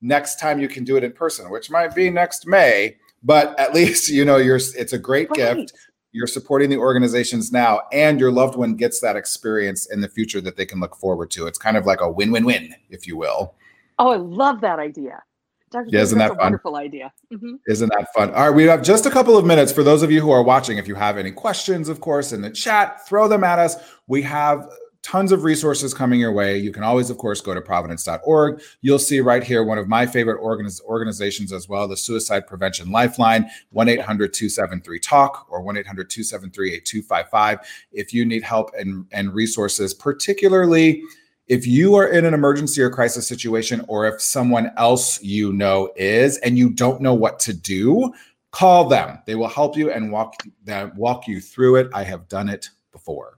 next 0.00 0.38
time 0.38 0.60
you 0.60 0.68
can 0.68 0.84
do 0.84 0.96
it 0.96 1.02
in 1.02 1.10
person 1.10 1.50
which 1.50 1.70
might 1.70 1.92
be 1.92 2.08
next 2.08 2.46
may 2.46 2.96
but 3.24 3.58
at 3.58 3.74
least 3.78 4.08
you 4.08 4.24
know 4.24 4.36
you're 4.36 4.56
it's 4.56 4.92
a 4.92 4.98
great 4.98 5.28
right. 5.30 5.56
gift 5.56 5.72
you're 6.18 6.26
supporting 6.26 6.68
the 6.68 6.76
organizations 6.76 7.52
now 7.52 7.82
and 7.92 8.18
your 8.18 8.32
loved 8.32 8.56
one 8.56 8.74
gets 8.74 8.98
that 9.00 9.14
experience 9.14 9.86
in 9.86 10.00
the 10.00 10.08
future 10.08 10.40
that 10.40 10.56
they 10.56 10.66
can 10.66 10.80
look 10.80 10.96
forward 10.96 11.30
to. 11.30 11.46
It's 11.46 11.58
kind 11.58 11.76
of 11.76 11.86
like 11.86 12.00
a 12.00 12.10
win-win-win 12.10 12.74
if 12.90 13.06
you 13.06 13.16
will. 13.16 13.54
Oh 14.00 14.10
i 14.10 14.16
love 14.16 14.60
that 14.60 14.80
idea. 14.80 15.22
Dr. 15.70 15.86
Yeah, 15.90 16.00
isn't 16.00 16.18
that 16.18 16.30
fun? 16.30 16.38
wonderful 16.38 16.76
idea. 16.76 17.12
Mm-hmm. 17.32 17.54
isn't 17.68 17.90
that 17.90 18.12
fun? 18.14 18.34
All 18.34 18.48
right 18.48 18.54
we 18.54 18.64
have 18.64 18.82
just 18.82 19.06
a 19.06 19.10
couple 19.10 19.36
of 19.36 19.46
minutes 19.46 19.70
for 19.70 19.84
those 19.84 20.02
of 20.02 20.10
you 20.10 20.20
who 20.20 20.32
are 20.32 20.42
watching. 20.42 20.76
If 20.76 20.88
you 20.88 20.96
have 20.96 21.16
any 21.16 21.30
questions 21.30 21.88
of 21.88 22.00
course 22.00 22.32
in 22.32 22.42
the 22.42 22.50
chat 22.50 23.06
throw 23.06 23.28
them 23.28 23.44
at 23.44 23.60
us. 23.60 23.76
We 24.08 24.20
have 24.22 24.68
tons 25.02 25.32
of 25.32 25.44
resources 25.44 25.94
coming 25.94 26.20
your 26.20 26.32
way. 26.32 26.58
You 26.58 26.72
can 26.72 26.82
always, 26.82 27.10
of 27.10 27.18
course, 27.18 27.40
go 27.40 27.54
to 27.54 27.60
providence.org. 27.60 28.62
You'll 28.82 28.98
see 28.98 29.20
right 29.20 29.42
here 29.42 29.64
one 29.64 29.78
of 29.78 29.88
my 29.88 30.06
favorite 30.06 30.40
organiz- 30.40 30.82
organizations 30.82 31.52
as 31.52 31.68
well, 31.68 31.88
the 31.88 31.96
Suicide 31.96 32.46
Prevention 32.46 32.90
Lifeline, 32.90 33.48
1 33.70 33.88
800 33.88 34.34
273 34.34 35.00
TALK 35.00 35.46
or 35.48 35.62
1 35.62 35.76
800 35.78 36.10
273 36.10 36.74
8255. 36.74 37.58
If 37.92 38.12
you 38.12 38.24
need 38.24 38.42
help 38.42 38.70
and, 38.78 39.06
and 39.12 39.34
resources, 39.34 39.94
particularly 39.94 41.02
if 41.46 41.66
you 41.66 41.94
are 41.94 42.06
in 42.06 42.26
an 42.26 42.34
emergency 42.34 42.82
or 42.82 42.90
crisis 42.90 43.26
situation, 43.26 43.82
or 43.88 44.06
if 44.06 44.20
someone 44.20 44.70
else 44.76 45.22
you 45.22 45.52
know 45.52 45.90
is 45.96 46.36
and 46.38 46.58
you 46.58 46.68
don't 46.68 47.00
know 47.00 47.14
what 47.14 47.40
to 47.40 47.54
do, 47.54 48.12
call 48.52 48.86
them. 48.86 49.18
They 49.26 49.34
will 49.34 49.48
help 49.48 49.74
you 49.74 49.90
and 49.90 50.12
walk, 50.12 50.34
them, 50.64 50.92
walk 50.94 51.26
you 51.26 51.40
through 51.40 51.76
it. 51.76 51.88
I 51.94 52.02
have 52.02 52.28
done 52.28 52.50
it 52.50 52.68
before. 52.92 53.37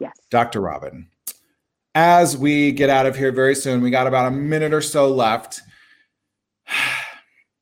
Yes. 0.00 0.16
Dr. 0.30 0.60
Robin, 0.60 1.08
as 1.94 2.36
we 2.36 2.72
get 2.72 2.90
out 2.90 3.06
of 3.06 3.16
here 3.16 3.32
very 3.32 3.54
soon, 3.54 3.80
we 3.80 3.90
got 3.90 4.06
about 4.06 4.28
a 4.28 4.30
minute 4.30 4.72
or 4.72 4.82
so 4.82 5.08
left. 5.08 5.60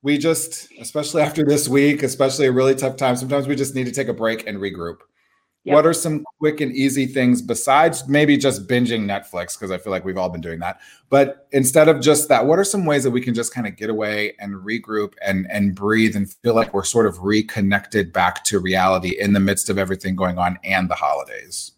We 0.03 0.19
just, 0.19 0.71
especially 0.79 1.23
after 1.23 1.43
this 1.43 1.67
week, 1.67 2.03
especially 2.03 2.45
a 2.45 2.51
really 2.51 2.75
tough 2.75 2.95
time, 2.97 3.17
sometimes 3.17 3.47
we 3.47 3.55
just 3.55 3.75
need 3.75 3.87
to 3.87 3.91
take 3.91 4.07
a 4.07 4.13
break 4.13 4.47
and 4.47 4.59
regroup. 4.59 4.99
Yep. 5.67 5.73
What 5.73 5.85
are 5.85 5.93
some 5.93 6.23
quick 6.39 6.61
and 6.61 6.71
easy 6.71 7.05
things 7.07 7.41
besides 7.41 8.07
maybe 8.07 8.37
just 8.37 8.67
binging 8.67 9.01
Netflix? 9.05 9.57
Because 9.57 9.69
I 9.69 9.77
feel 9.77 9.91
like 9.91 10.05
we've 10.05 10.17
all 10.17 10.29
been 10.29 10.39
doing 10.39 10.59
that. 10.59 10.79
But 11.09 11.47
instead 11.51 11.89
of 11.89 11.99
just 11.99 12.29
that, 12.29 12.45
what 12.45 12.57
are 12.57 12.63
some 12.63 12.85
ways 12.85 13.03
that 13.03 13.11
we 13.11 13.19
can 13.19 13.33
just 13.33 13.53
kind 13.53 13.67
of 13.67 13.75
get 13.75 13.89
away 13.89 14.33
and 14.39 14.53
regroup 14.53 15.15
and 15.21 15.45
and 15.51 15.75
breathe 15.75 16.15
and 16.15 16.31
feel 16.31 16.55
like 16.55 16.73
we're 16.73 16.85
sort 16.85 17.05
of 17.05 17.21
reconnected 17.21 18.13
back 18.13 18.45
to 18.45 18.59
reality 18.59 19.19
in 19.19 19.33
the 19.33 19.41
midst 19.41 19.69
of 19.69 19.77
everything 19.77 20.15
going 20.15 20.37
on 20.37 20.57
and 20.63 20.89
the 20.89 20.95
holidays? 20.95 21.73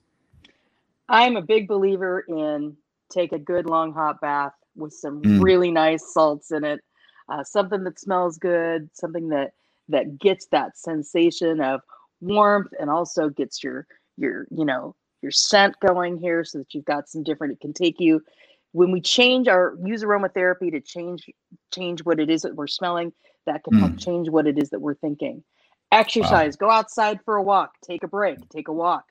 I'm 1.10 1.36
a 1.36 1.42
big 1.42 1.68
believer 1.68 2.24
in 2.28 2.78
take 3.12 3.32
a 3.32 3.40
good 3.40 3.66
long 3.66 3.94
hot 3.94 4.22
bath 4.22 4.54
with 4.76 4.94
some 4.94 5.22
mm. 5.22 5.44
really 5.44 5.72
nice 5.72 6.14
salts 6.14 6.52
in 6.52 6.64
it, 6.64 6.82
uh, 7.28 7.44
something 7.44 7.84
that 7.84 8.00
smells 8.00 8.38
good, 8.38 8.90
something 8.94 9.30
that 9.30 9.52
that 9.90 10.20
gets 10.20 10.46
that 10.52 10.78
sensation 10.78 11.60
of 11.60 11.82
warmth 12.22 12.72
and 12.80 12.90
also 12.90 13.30
gets 13.30 13.64
your 13.64 13.88
your 14.18 14.48
you 14.52 14.66
know 14.66 14.96
your 15.22 15.32
scent 15.32 15.76
going 15.86 16.18
here 16.18 16.44
so 16.44 16.60
that 16.60 16.74
you've 16.74 16.86
got 16.86 17.10
some 17.10 17.24
different 17.24 17.54
it 17.54 17.60
can 17.60 17.74
take 17.74 18.00
you 18.00 18.22
when 18.72 18.92
we 18.92 19.02
change 19.02 19.48
our 19.48 19.76
use 19.84 20.04
aromatherapy 20.04 20.72
to 20.72 20.80
change 20.80 21.30
change 21.74 22.04
what 22.04 22.20
it 22.20 22.30
is 22.30 22.42
that 22.42 22.56
we're 22.56 22.68
smelling 22.68 23.12
that 23.46 23.64
can 23.64 23.74
mm. 23.74 23.80
help 23.80 23.98
change 23.98 24.30
what 24.30 24.48
it 24.48 24.58
is 24.58 24.70
that 24.70 24.82
we're 24.82 24.96
thinking 24.96 25.44
exercise 25.92 26.58
wow. 26.60 26.68
go 26.68 26.70
outside 26.70 27.20
for 27.24 27.38
a 27.38 27.44
walk 27.44 27.72
take 27.84 28.04
a 28.04 28.08
break 28.08 28.38
take 28.50 28.68
a 28.68 28.74
walk 28.74 29.06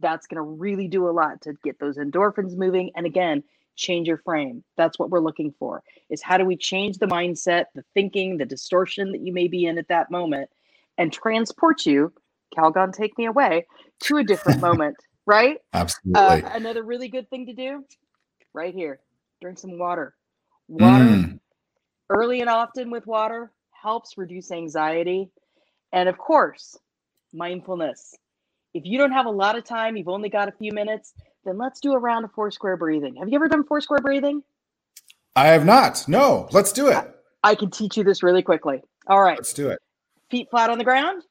that's 0.00 0.26
going 0.26 0.36
to 0.36 0.42
really 0.42 0.88
do 0.88 1.08
a 1.08 1.12
lot 1.12 1.40
to 1.42 1.54
get 1.64 1.78
those 1.78 1.98
endorphins 1.98 2.56
moving 2.56 2.90
and 2.96 3.06
again 3.06 3.42
change 3.76 4.08
your 4.08 4.18
frame. 4.18 4.64
That's 4.76 4.98
what 4.98 5.10
we're 5.10 5.20
looking 5.20 5.54
for 5.58 5.82
is 6.10 6.20
how 6.20 6.36
do 6.36 6.44
we 6.44 6.56
change 6.56 6.98
the 6.98 7.06
mindset 7.06 7.66
the 7.74 7.84
thinking 7.94 8.36
the 8.36 8.44
distortion 8.44 9.12
that 9.12 9.20
you 9.20 9.32
may 9.32 9.48
be 9.48 9.66
in 9.66 9.78
at 9.78 9.88
that 9.88 10.10
moment 10.10 10.50
and 10.96 11.12
transport 11.12 11.86
you 11.86 12.12
calgon 12.56 12.92
take 12.92 13.16
me 13.18 13.26
away 13.26 13.66
to 14.00 14.16
a 14.16 14.24
different 14.24 14.60
moment 14.68 14.96
right? 15.26 15.58
Absolutely. 15.74 16.20
uh, 16.20 16.56
another 16.56 16.82
really 16.82 17.08
good 17.08 17.28
thing 17.28 17.46
to 17.46 17.52
do 17.52 17.84
right 18.54 18.74
here 18.74 18.98
drink 19.40 19.58
some 19.58 19.78
water. 19.78 20.14
Water 20.66 21.04
mm. 21.04 21.40
early 22.10 22.40
and 22.40 22.50
often 22.50 22.90
with 22.90 23.06
water 23.06 23.52
helps 23.70 24.18
reduce 24.18 24.50
anxiety 24.50 25.30
and 25.92 26.08
of 26.08 26.18
course 26.18 26.76
mindfulness 27.32 28.16
if 28.74 28.84
you 28.84 28.98
don't 28.98 29.12
have 29.12 29.26
a 29.26 29.30
lot 29.30 29.56
of 29.56 29.64
time 29.64 29.96
you've 29.96 30.08
only 30.08 30.28
got 30.28 30.48
a 30.48 30.52
few 30.52 30.72
minutes 30.72 31.14
then 31.44 31.58
let's 31.58 31.80
do 31.80 31.92
a 31.92 31.98
round 31.98 32.24
of 32.24 32.32
four 32.32 32.50
square 32.50 32.76
breathing 32.76 33.16
have 33.16 33.28
you 33.28 33.34
ever 33.36 33.48
done 33.48 33.64
four 33.64 33.80
square 33.80 34.00
breathing 34.00 34.42
i 35.36 35.46
have 35.46 35.64
not 35.64 36.04
no 36.08 36.48
let's 36.52 36.72
do 36.72 36.88
it 36.88 36.94
i, 36.94 37.50
I 37.50 37.54
can 37.54 37.70
teach 37.70 37.96
you 37.96 38.04
this 38.04 38.22
really 38.22 38.42
quickly 38.42 38.82
all 39.06 39.22
right 39.22 39.38
let's 39.38 39.52
do 39.52 39.68
it 39.68 39.78
feet 40.30 40.48
flat 40.50 40.70
on 40.70 40.78
the 40.78 40.84
ground 40.84 41.22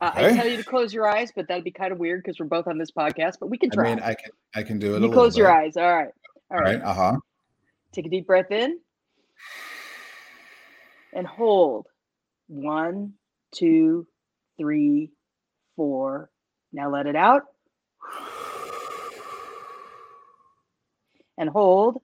uh, 0.00 0.10
okay. 0.14 0.26
I 0.26 0.36
tell 0.36 0.46
you 0.46 0.58
to 0.58 0.64
close 0.64 0.92
your 0.92 1.08
eyes, 1.08 1.32
but 1.34 1.48
that'd 1.48 1.64
be 1.64 1.70
kind 1.70 1.90
of 1.90 1.98
weird 1.98 2.22
because 2.22 2.38
we're 2.38 2.46
both 2.46 2.66
on 2.66 2.76
this 2.76 2.90
podcast. 2.90 3.36
But 3.40 3.48
we 3.48 3.56
can 3.56 3.70
try. 3.70 3.86
I 3.86 3.94
mean, 3.94 4.04
I 4.04 4.14
can, 4.14 4.30
I 4.54 4.62
can 4.62 4.78
do 4.78 4.94
it. 4.94 5.02
You 5.02 5.10
close 5.10 5.38
your 5.38 5.50
eyes. 5.50 5.76
All 5.76 5.90
right. 5.90 6.10
All 6.50 6.58
right. 6.58 6.80
Uh 6.82 6.92
huh. 6.92 7.16
Take 7.92 8.06
a 8.06 8.10
deep 8.10 8.26
breath 8.26 8.50
in 8.50 8.78
and 11.14 11.26
hold. 11.26 11.86
One, 12.48 13.14
two, 13.52 14.06
three, 14.58 15.10
four. 15.76 16.30
Now 16.76 16.90
let 16.90 17.06
it 17.06 17.16
out. 17.16 17.44
And 21.38 21.48
hold. 21.48 22.02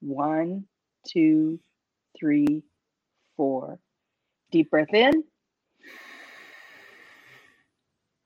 One, 0.00 0.64
two, 1.06 1.60
three, 2.18 2.64
four. 3.36 3.78
Deep 4.50 4.68
breath 4.68 4.92
in. 4.92 5.22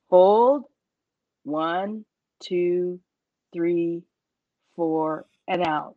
Hold. 0.09 0.65
One, 1.43 2.07
two, 2.43 3.01
three, 3.53 4.05
four, 4.77 5.27
and 5.47 5.67
out. 5.67 5.97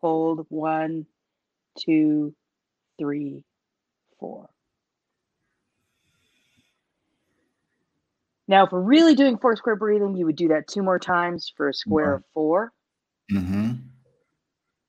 Hold 0.00 0.46
one, 0.48 1.04
two, 1.78 2.34
three, 2.98 3.44
four. 4.18 4.48
Now, 8.52 8.66
if 8.66 8.70
we're 8.70 8.82
really 8.82 9.14
doing 9.14 9.38
four 9.38 9.56
square 9.56 9.76
breathing, 9.76 10.14
you 10.14 10.26
would 10.26 10.36
do 10.36 10.48
that 10.48 10.68
two 10.68 10.82
more 10.82 10.98
times 10.98 11.50
for 11.56 11.70
a 11.70 11.72
square 11.72 12.16
of 12.16 12.24
4 12.34 12.70
mm-hmm. 13.32 13.70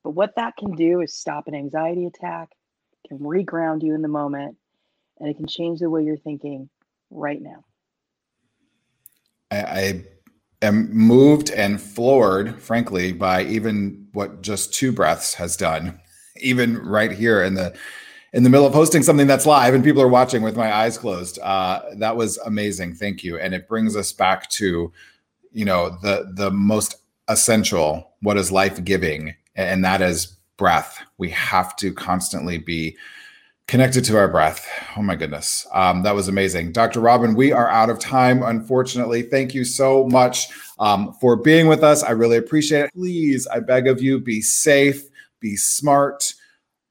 But 0.04 0.10
what 0.10 0.36
that 0.36 0.58
can 0.58 0.76
do 0.76 1.00
is 1.00 1.18
stop 1.18 1.48
an 1.48 1.56
anxiety 1.56 2.06
attack, 2.06 2.50
can 3.08 3.20
reground 3.20 3.82
you 3.82 3.96
in 3.96 4.02
the 4.02 4.10
moment, 4.10 4.58
and 5.18 5.30
it 5.30 5.38
can 5.38 5.48
change 5.48 5.80
the 5.80 5.90
way 5.90 6.04
you're 6.04 6.18
thinking 6.18 6.70
right 7.10 7.42
now. 7.42 7.64
I, 9.50 9.62
I 9.62 10.04
am 10.62 10.94
moved 10.94 11.50
and 11.52 11.82
floored, 11.82 12.62
frankly, 12.62 13.14
by 13.14 13.46
even 13.46 14.10
what 14.12 14.42
just 14.42 14.74
two 14.74 14.92
breaths 14.92 15.36
has 15.36 15.56
done. 15.56 16.02
Even 16.42 16.80
right 16.80 17.14
here 17.14 17.42
in 17.42 17.54
the 17.54 17.74
in 18.34 18.44
the 18.44 18.50
middle 18.50 18.66
of 18.66 18.74
hosting 18.74 19.04
something 19.04 19.28
that's 19.28 19.46
live 19.46 19.74
and 19.74 19.84
people 19.84 20.02
are 20.02 20.08
watching 20.08 20.42
with 20.42 20.58
my 20.58 20.74
eyes 20.74 20.98
closed. 20.98 21.40
Uh, 21.40 21.82
that 21.98 22.18
was 22.18 22.38
amazing. 22.40 22.96
Thank 22.96 23.24
you. 23.24 23.38
And 23.38 23.54
it 23.54 23.68
brings 23.68 23.96
us 23.96 24.12
back 24.12 24.50
to, 24.52 24.92
you 25.52 25.66
know, 25.66 25.98
the 26.02 26.32
the 26.34 26.52
most 26.52 26.96
essential, 27.28 28.12
what 28.22 28.38
is 28.38 28.52
life 28.52 28.84
giving, 28.84 29.36
and 29.56 29.86
that 29.86 30.02
is 30.02 30.38
breath. 30.58 31.00
We 31.18 31.30
have 31.30 31.76
to 31.78 31.94
constantly 31.94 32.58
be 32.58 32.98
connected 33.68 34.04
to 34.06 34.18
our 34.18 34.28
breath. 34.28 34.68
Oh 34.98 35.02
my 35.02 35.16
goodness. 35.16 35.66
Um, 35.74 36.04
that 36.04 36.16
was 36.16 36.28
amazing. 36.28 36.74
Dr. 36.74 37.00
Robin, 37.00 37.34
we 37.34 37.52
are 37.52 37.70
out 37.70 37.90
of 37.90 37.98
time, 37.98 38.44
unfortunately. 38.44 39.22
Thank 39.22 39.54
you 39.54 39.64
so 39.64 40.08
much 40.08 40.50
um, 40.80 41.14
for 41.22 41.36
being 41.36 41.68
with 41.68 41.84
us. 41.84 42.04
I 42.04 42.12
really 42.12 42.38
appreciate 42.38 42.86
it. 42.86 42.94
Please, 42.94 43.48
I 43.48 43.62
beg 43.62 43.88
of 43.88 44.02
you, 44.02 44.20
be 44.20 44.42
safe, 44.42 45.10
be 45.40 45.56
smart. 45.56 46.34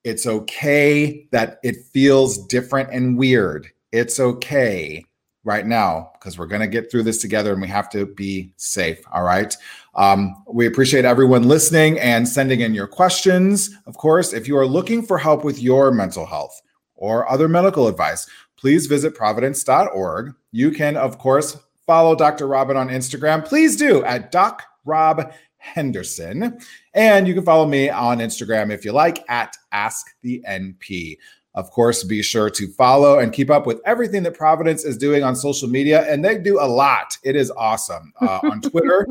It's 0.04 0.26
okay 0.26 1.28
that 1.30 1.58
it 1.62 1.76
feels 1.92 2.46
different 2.46 2.90
and 2.90 3.16
weird. 3.16 3.68
It's 3.92 4.18
okay 4.18 5.04
right 5.44 5.66
now 5.66 6.10
because 6.14 6.38
we're 6.38 6.46
going 6.46 6.60
to 6.60 6.68
get 6.68 6.90
through 6.90 7.02
this 7.02 7.20
together 7.20 7.52
and 7.52 7.60
we 7.60 7.68
have 7.68 7.90
to 7.90 8.06
be 8.06 8.52
safe. 8.56 9.02
All 9.12 9.22
right. 9.22 9.56
Um, 9.94 10.44
we 10.52 10.66
appreciate 10.66 11.04
everyone 11.04 11.48
listening 11.48 11.98
and 11.98 12.28
sending 12.28 12.60
in 12.60 12.74
your 12.74 12.86
questions. 12.86 13.70
Of 13.86 13.96
course, 13.96 14.32
if 14.32 14.48
you 14.48 14.56
are 14.56 14.66
looking 14.66 15.02
for 15.02 15.18
help 15.18 15.44
with 15.44 15.60
your 15.60 15.90
mental 15.90 16.26
health 16.26 16.60
or 16.94 17.30
other 17.30 17.48
medical 17.48 17.88
advice, 17.88 18.26
please 18.56 18.86
visit 18.86 19.14
providence.org. 19.14 20.34
You 20.52 20.70
can, 20.70 20.96
of 20.96 21.18
course, 21.18 21.58
follow 21.86 22.14
Dr. 22.14 22.46
Robin 22.46 22.76
on 22.76 22.88
Instagram. 22.88 23.44
Please 23.44 23.76
do 23.76 24.04
at 24.04 24.30
Doc 24.30 24.62
Rob 24.84 25.32
Henderson. 25.56 26.58
And 26.94 27.26
you 27.26 27.34
can 27.34 27.44
follow 27.44 27.66
me 27.66 27.88
on 27.88 28.18
Instagram 28.18 28.70
if 28.70 28.84
you 28.84 28.92
like 28.92 29.24
at 29.28 29.56
Ask 29.72 30.06
the 30.22 30.44
NP. 30.48 31.16
Of 31.54 31.70
course, 31.70 32.02
be 32.02 32.22
sure 32.22 32.48
to 32.50 32.68
follow 32.68 33.18
and 33.18 33.32
keep 33.32 33.50
up 33.50 33.66
with 33.66 33.80
everything 33.84 34.22
that 34.22 34.34
Providence 34.34 34.84
is 34.84 34.96
doing 34.96 35.22
on 35.22 35.36
social 35.36 35.68
media. 35.68 36.10
And 36.10 36.24
they 36.24 36.38
do 36.38 36.58
a 36.58 36.64
lot. 36.64 37.16
It 37.24 37.36
is 37.36 37.50
awesome. 37.50 38.12
Uh, 38.20 38.40
on 38.44 38.60
Twitter, 38.62 39.06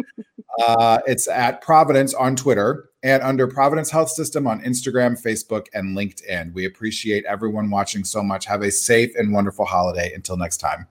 uh, 0.66 1.00
it's 1.06 1.28
at 1.28 1.62
Providence 1.62 2.16
on 2.16 2.36
Twitter 2.36 2.90
and 3.04 3.22
under 3.22 3.48
Providence 3.48 3.92
Health 3.92 4.10
System 4.10 4.48
on 4.48 4.62
Instagram, 4.62 5.22
Facebook, 5.22 5.68
and 5.74 5.96
LinkedIn. 5.96 6.54
We 6.54 6.66
appreciate 6.66 7.26
everyone 7.26 7.70
watching 7.70 8.04
so 8.04 8.24
much. 8.24 8.46
Have 8.46 8.64
a 8.64 8.72
safe 8.72 9.12
and 9.16 9.34
wonderful 9.34 9.66
holiday. 9.66 10.12
Until 10.14 10.38
next 10.38 10.58
time. 10.58 10.88